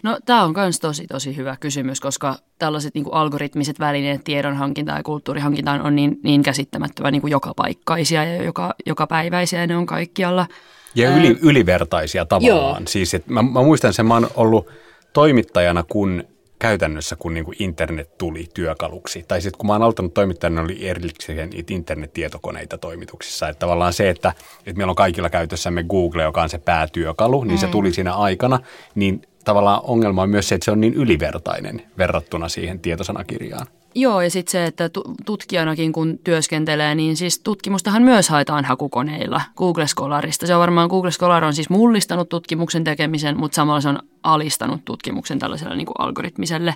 No 0.03 0.19
tämä 0.25 0.43
on 0.43 0.53
myös 0.55 0.79
tosi 0.79 1.07
tosi 1.07 1.35
hyvä 1.35 1.57
kysymys, 1.59 1.99
koska 1.99 2.35
tällaiset 2.59 2.93
niin 2.93 3.03
kuin 3.03 3.13
algoritmiset 3.13 3.79
välineet 3.79 4.23
tiedonhankinta 4.23 4.91
ja 4.91 5.03
kulttuurihankintaan 5.03 5.81
on 5.81 5.95
niin, 5.95 6.19
niin 6.23 6.43
käsittämättömän 6.43 7.13
niin 7.13 7.21
kuin 7.21 7.31
jokapaikkaisia 7.31 8.23
ja 8.23 8.43
joka, 8.43 8.73
jokapäiväisiä 8.85 9.61
ja 9.61 9.67
ne 9.67 9.77
on 9.77 9.85
kaikkialla. 9.85 10.47
Ja 10.95 11.15
yli, 11.15 11.37
ylivertaisia 11.41 12.25
tavallaan. 12.25 12.81
Joo. 12.81 12.87
Siis, 12.87 13.13
että 13.13 13.33
mä, 13.33 13.41
mä 13.41 13.63
muistan 13.63 13.93
sen, 13.93 14.05
mä 14.05 14.13
oon 14.13 14.27
ollut 14.35 14.67
toimittajana, 15.13 15.83
kun 15.83 16.23
käytännössä, 16.59 17.15
kun 17.15 17.33
niin 17.33 17.45
kuin 17.45 17.55
internet 17.59 18.17
tuli 18.17 18.45
työkaluksi. 18.53 19.25
Tai 19.27 19.41
sitten 19.41 19.57
kun 19.57 19.67
mä 19.67 19.73
oon 19.73 19.81
aloittanut 19.81 20.13
toimittajana, 20.13 20.61
oli 20.61 20.87
erikseen 20.87 21.49
internettietokoneita 21.69 22.77
toimituksissa. 22.77 23.49
Että 23.49 23.59
tavallaan 23.59 23.93
se, 23.93 24.09
että, 24.09 24.33
että 24.65 24.77
meillä 24.77 24.91
on 24.91 24.95
kaikilla 24.95 25.29
käytössämme 25.29 25.83
Google, 25.83 26.23
joka 26.23 26.41
on 26.41 26.49
se 26.49 26.57
päätyökalu, 26.57 27.43
niin 27.43 27.57
mm. 27.57 27.59
se 27.59 27.67
tuli 27.67 27.93
siinä 27.93 28.13
aikana, 28.13 28.59
niin 28.95 29.21
tavallaan 29.47 29.81
ongelma 29.83 30.21
on 30.21 30.29
myös 30.29 30.49
se, 30.49 30.55
että 30.55 30.65
se 30.65 30.71
on 30.71 30.81
niin 30.81 30.93
ylivertainen 30.93 31.81
verrattuna 31.97 32.49
siihen 32.49 32.79
tietosanakirjaan. 32.79 33.67
Joo, 33.95 34.21
ja 34.21 34.29
sitten 34.29 34.51
se, 34.51 34.65
että 34.65 34.89
tutkijanakin 35.25 35.91
kun 35.91 36.19
työskentelee, 36.23 36.95
niin 36.95 37.17
siis 37.17 37.39
tutkimustahan 37.39 38.03
myös 38.03 38.29
haetaan 38.29 38.65
hakukoneilla 38.65 39.41
Google 39.57 39.87
Scholarista. 39.87 40.47
Se 40.47 40.55
on 40.55 40.61
varmaan, 40.61 40.89
Google 40.89 41.11
Scholar 41.11 41.43
on 41.43 41.53
siis 41.53 41.69
mullistanut 41.69 42.29
tutkimuksen 42.29 42.83
tekemisen, 42.83 43.37
mutta 43.37 43.55
samalla 43.55 43.81
se 43.81 43.89
on 43.89 43.99
alistanut 44.23 44.85
tutkimuksen 44.85 45.39
tällaiselle 45.39 45.75
niin 45.75 45.85
kuin 45.85 45.99
algoritmiselle, 45.99 46.75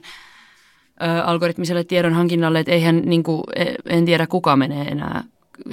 ö, 1.02 1.24
algoritmiselle 1.24 1.84
tiedonhankinnalle, 1.84 2.60
että 2.60 2.72
eihän, 2.72 3.02
niin 3.06 3.24
kuin, 3.24 3.44
e, 3.56 3.66
en 3.86 4.06
tiedä 4.06 4.28
kuka 4.28 4.56
menee 4.56 4.88
enää 4.88 5.24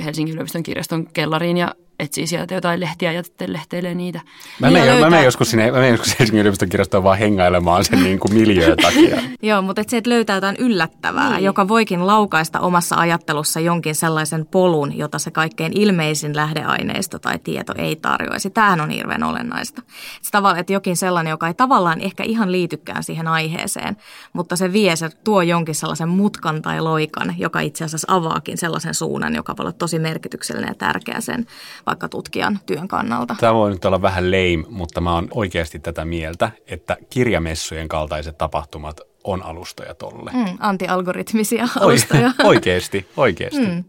Helsingin 0.05 0.35
yliopiston 0.35 0.63
kirjaston 0.63 1.07
kellariin 1.07 1.57
ja 1.57 1.75
etsii 1.99 2.27
sieltä 2.27 2.55
jotain 2.55 2.81
lehtiä 2.81 3.13
ja 3.13 3.23
lehteilee 3.47 3.95
niitä. 3.95 4.21
Mä 4.61 4.71
menen, 4.71 5.01
mä 5.01 5.11
menen 5.11 5.25
joskus 5.25 5.51
sinne, 5.51 5.71
mä 5.71 5.77
menen 5.77 5.91
joskus 5.91 6.19
Helsingin 6.19 6.41
yliopiston 6.41 6.69
kirjastoon 6.69 7.05
vaan 7.05 7.19
hengailemaan 7.19 7.85
sen 7.85 8.03
niin 8.03 8.19
kuin 8.19 8.35
miljöön 8.35 8.77
takia. 8.77 9.23
Joo, 9.43 9.63
mutta 9.63 9.81
et 9.81 9.89
se, 9.89 9.97
että 9.97 10.11
löytää 10.11 10.37
jotain 10.37 10.57
yllättävää, 10.59 11.31
niin. 11.31 11.45
joka 11.45 11.69
voikin 11.69 12.07
laukaista 12.07 12.61
omassa 12.61 12.97
ajattelussa 12.97 13.61
jonkin 13.61 13.95
sellaisen 13.95 14.47
polun, 14.47 14.99
jota 14.99 15.19
se 15.19 15.31
kaikkein 15.31 15.73
ilmeisin 15.81 16.37
lähdeaineisto 16.37 17.19
tai 17.19 17.39
tieto 17.39 17.73
ei 17.77 17.97
tarjoaisi. 17.97 18.51
Tämähän 18.51 18.81
on 18.81 18.91
hirveän 18.91 19.23
olennaista. 19.23 19.83
Se 20.23 20.31
tavallaan, 20.31 20.61
että 20.61 20.73
jokin 20.73 20.97
sellainen, 20.97 21.31
joka 21.31 21.49
ei 21.49 21.55
tavallaan 21.55 22.01
ehkä 22.01 22.23
ihan 22.23 22.53
liitykään 22.53 23.03
siihen 23.03 23.29
aiheeseen, 23.29 23.97
mutta 24.33 24.57
se 24.57 24.73
vie, 24.73 24.97
se 24.97 25.11
tuo 25.25 25.43
jonkin 25.43 25.75
sellaisen 25.75 26.09
mutkan 26.09 26.63
tai 26.63 26.81
loikan, 26.81 27.35
joka 27.39 27.61
itse 27.61 27.85
asiassa 27.85 28.15
avaakin 28.15 28.59
sellaisen 28.59 28.95
suunnan, 28.95 29.35
joka 29.35 29.57
voi 29.57 29.63
olla 29.63 29.73
tosi 29.73 29.99
merkityksellinen 29.99 30.69
ja 30.69 30.75
tärkeä 30.75 31.21
sen 31.21 31.47
vaikka 31.89 32.09
tutkijan 32.09 32.59
työn 32.67 32.89
kannalta. 32.89 33.37
Tämä 33.41 33.55
voi 33.55 33.71
nyt 33.71 33.85
olla 33.85 34.03
vähän 34.03 34.31
lame, 34.31 34.65
mutta 34.69 35.01
mä 35.01 35.15
oon 35.15 35.29
oikeasti 35.31 35.79
tätä 35.79 36.05
mieltä, 36.05 36.51
että 36.67 36.97
kirjamessujen 37.11 37.89
kaltaiset 37.89 38.39
tapahtumat 38.39 39.01
on 39.25 39.43
alustoja 39.43 39.95
tolle. 39.95 40.31
Mm, 40.35 40.59
antialgoritmisia 40.61 41.69
alustoja. 41.81 42.33
oikeasti, 42.45 43.09
oikeasti. 43.17 43.67
Mm. 43.67 43.85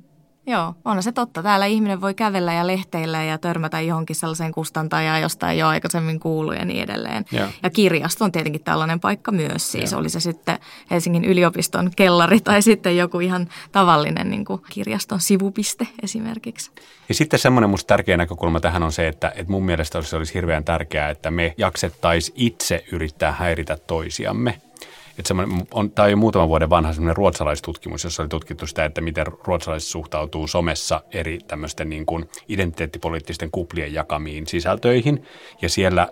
Joo, 0.49 0.73
on 0.85 1.03
se 1.03 1.11
totta. 1.11 1.43
Täällä 1.43 1.65
ihminen 1.65 2.01
voi 2.01 2.13
kävellä 2.13 2.53
ja 2.53 2.67
lehteillä 2.67 3.23
ja 3.23 3.37
törmätä 3.37 3.81
johonkin 3.81 4.15
sellaiseen 4.15 4.51
kustantajaan, 4.51 5.21
josta 5.21 5.51
ei 5.51 5.63
ole 5.63 5.69
aikaisemmin 5.69 6.19
kuullut 6.19 6.55
ja 6.55 6.65
niin 6.65 6.83
edelleen. 6.83 7.25
Ja, 7.31 7.47
ja 7.63 7.69
kirjasto 7.69 8.25
on 8.25 8.31
tietenkin 8.31 8.63
tällainen 8.63 8.99
paikka 8.99 9.31
myös. 9.31 9.71
Siis 9.71 9.91
ja. 9.91 9.97
oli 9.97 10.09
se 10.09 10.19
sitten 10.19 10.59
Helsingin 10.91 11.25
yliopiston 11.25 11.91
kellari 11.95 12.39
tai 12.39 12.61
sitten 12.61 12.97
joku 12.97 13.19
ihan 13.19 13.49
tavallinen 13.71 14.29
niin 14.29 14.45
kuin 14.45 14.61
kirjaston 14.69 15.19
sivupiste 15.19 15.87
esimerkiksi. 16.03 16.71
Ja 17.09 17.15
sitten 17.15 17.39
semmoinen 17.39 17.69
musta 17.69 17.87
tärkeä 17.87 18.17
näkökulma 18.17 18.59
tähän 18.59 18.83
on 18.83 18.91
se, 18.91 19.07
että, 19.07 19.31
että 19.35 19.51
mun 19.51 19.65
mielestä 19.65 20.01
se 20.01 20.15
olisi 20.15 20.33
hirveän 20.33 20.63
tärkeää, 20.63 21.09
että 21.09 21.31
me 21.31 21.53
jaksettaisiin 21.57 22.35
itse 22.37 22.85
yrittää 22.91 23.31
häiritä 23.31 23.77
toisiamme 23.87 24.61
että 25.19 25.33
on, 25.73 25.91
tämä 25.91 26.03
on 26.03 26.11
jo 26.11 26.17
muutaman 26.17 26.49
vuoden 26.49 26.69
vanha 26.69 26.93
semmoinen 26.93 27.17
ruotsalaistutkimus, 27.17 28.03
jossa 28.03 28.23
oli 28.23 28.29
tutkittu 28.29 28.67
sitä, 28.67 28.85
että 28.85 29.01
miten 29.01 29.27
ruotsalaiset 29.43 29.89
suhtautuu 29.89 30.47
somessa 30.47 31.01
eri 31.11 31.39
tämmöisten 31.47 31.89
niin 31.89 32.05
kuin 32.05 32.29
identiteettipoliittisten 32.47 33.51
kuplien 33.51 33.93
jakamiin 33.93 34.47
sisältöihin. 34.47 35.23
Ja 35.61 35.69
siellä 35.69 36.07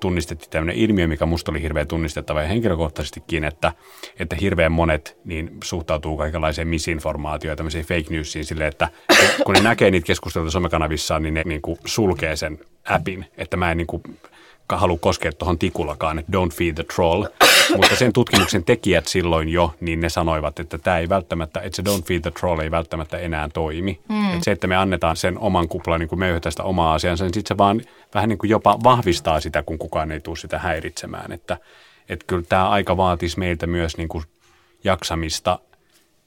tunnistettiin 0.00 0.50
tämmöinen 0.50 0.76
ilmiö, 0.76 1.06
mikä 1.06 1.26
musta 1.26 1.50
oli 1.50 1.62
hirveän 1.62 1.86
tunnistettava 1.86 2.42
ja 2.42 2.48
henkilökohtaisestikin, 2.48 3.44
että, 3.44 3.72
että 4.18 4.36
hirveän 4.40 4.72
monet 4.72 5.18
niin 5.24 5.50
suhtautuu 5.64 6.16
kaikenlaiseen 6.16 6.68
misinformaatioon 6.68 7.52
ja 7.52 7.56
tämmöiseen 7.56 7.84
fake 7.84 8.10
newsiin 8.10 8.44
silleen, 8.44 8.68
että 8.68 8.88
kun 9.44 9.54
ne 9.54 9.60
näkee 9.60 9.90
niitä 9.90 10.06
keskusteluita 10.06 10.50
somekanavissaan, 10.50 11.22
niin 11.22 11.34
ne 11.34 11.42
niin 11.44 11.62
kuin 11.62 11.78
sulkee 11.84 12.36
sen 12.36 12.58
appin, 12.84 13.26
että 13.36 13.56
mä 13.56 13.70
en 13.70 13.76
niin 13.76 13.86
kuin 13.86 14.02
halua 14.76 14.98
koskea 15.00 15.32
tuohon 15.32 15.58
tikulakaan, 15.58 16.18
että 16.18 16.32
don't 16.32 16.54
feed 16.54 16.74
the 16.74 16.84
troll. 16.94 17.24
Mutta 17.76 17.96
sen 17.96 18.12
tutkimuksen 18.12 18.64
tekijät 18.64 19.06
silloin 19.06 19.48
jo, 19.48 19.74
niin 19.80 20.00
ne 20.00 20.08
sanoivat, 20.08 20.60
että 20.60 20.78
tämä 20.78 20.98
ei 20.98 21.08
välttämättä, 21.08 21.60
että 21.60 21.76
se 21.76 21.82
don't 21.82 22.04
feed 22.04 22.20
the 22.20 22.30
troll 22.30 22.60
ei 22.60 22.70
välttämättä 22.70 23.18
enää 23.18 23.48
toimi. 23.48 24.00
Mm. 24.08 24.32
Että 24.32 24.44
se, 24.44 24.50
että 24.50 24.66
me 24.66 24.76
annetaan 24.76 25.16
sen 25.16 25.38
oman 25.38 25.68
kuplan 25.68 26.00
niin 26.00 26.08
kuin 26.08 26.18
möyhätä 26.18 26.50
sitä 26.50 26.62
omaa 26.62 26.94
asiansa, 26.94 27.24
niin 27.24 27.34
sitten 27.34 27.56
se 27.56 27.58
vaan 27.58 27.82
vähän 28.14 28.28
niin 28.28 28.38
kuin 28.38 28.50
jopa 28.50 28.78
vahvistaa 28.84 29.40
sitä, 29.40 29.62
kun 29.62 29.78
kukaan 29.78 30.12
ei 30.12 30.20
tule 30.20 30.36
sitä 30.36 30.58
häiritsemään. 30.58 31.32
Että, 31.32 31.56
että 32.08 32.24
kyllä 32.26 32.44
tämä 32.48 32.68
aika 32.68 32.96
vaatisi 32.96 33.38
meiltä 33.38 33.66
myös 33.66 33.96
niin 33.96 34.08
kuin 34.08 34.24
jaksamista 34.84 35.58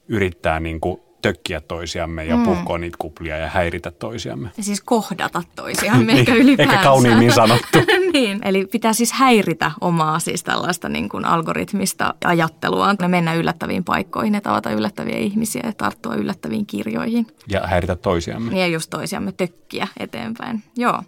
yrittää 0.08 0.60
niin 0.60 0.80
kuin 0.80 1.00
tökkiä 1.22 1.60
toisiamme 1.60 2.24
ja 2.24 2.36
mm. 2.36 2.42
puhkoa 2.42 2.78
niitä 2.78 2.96
kuplia 3.00 3.36
ja 3.36 3.48
häiritä 3.48 3.90
toisiamme. 3.90 4.50
Ja 4.56 4.62
siis 4.62 4.80
kohdata 4.80 5.42
toisiamme, 5.56 6.12
ehkä 6.18 6.34
ylipäänsä. 6.34 6.72
Ehkä 6.72 6.84
kauniimmin 6.84 7.32
sanottu. 7.32 7.78
niin, 8.12 8.40
eli 8.44 8.66
pitää 8.66 8.92
siis 8.92 9.12
häiritä 9.12 9.70
omaa 9.80 10.18
siis 10.18 10.42
tällaista 10.42 10.88
niin 10.88 11.08
kuin 11.08 11.24
algoritmista 11.24 12.14
ajattelua. 12.24 12.94
Ne 13.00 13.08
mennä 13.08 13.34
yllättäviin 13.34 13.84
paikkoihin 13.84 14.34
ja 14.34 14.40
tavata 14.40 14.70
yllättäviä 14.70 15.16
ihmisiä 15.16 15.62
ja 15.64 15.72
tarttua 15.72 16.14
yllättäviin 16.14 16.66
kirjoihin. 16.66 17.26
Ja 17.48 17.66
häiritä 17.66 17.96
toisiamme. 17.96 18.50
Niin 18.50 18.60
ja 18.60 18.66
just 18.66 18.90
toisiamme 18.90 19.32
tökkiä 19.32 19.88
eteenpäin. 20.00 20.62
Joo. 20.76 21.02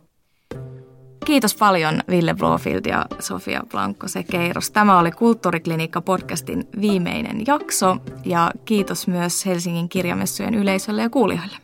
Kiitos 1.24 1.54
paljon 1.54 2.00
Ville 2.08 2.34
Blofield 2.34 2.86
ja 2.86 3.06
Sofia 3.20 3.62
Blanco 3.70 4.08
Sekeiros. 4.08 4.70
Tämä 4.70 4.98
oli 4.98 5.10
Kulttuuriklinikka 5.10 6.00
podcastin 6.00 6.68
viimeinen 6.80 7.46
jakso 7.46 7.96
ja 8.24 8.50
kiitos 8.64 9.06
myös 9.06 9.46
Helsingin 9.46 9.88
kirjamessujen 9.88 10.54
yleisölle 10.54 11.02
ja 11.02 11.10
kuulijoille. 11.10 11.56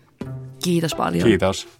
Kiitos 0.64 0.94
paljon. 0.94 1.24
Kiitos. 1.24 1.79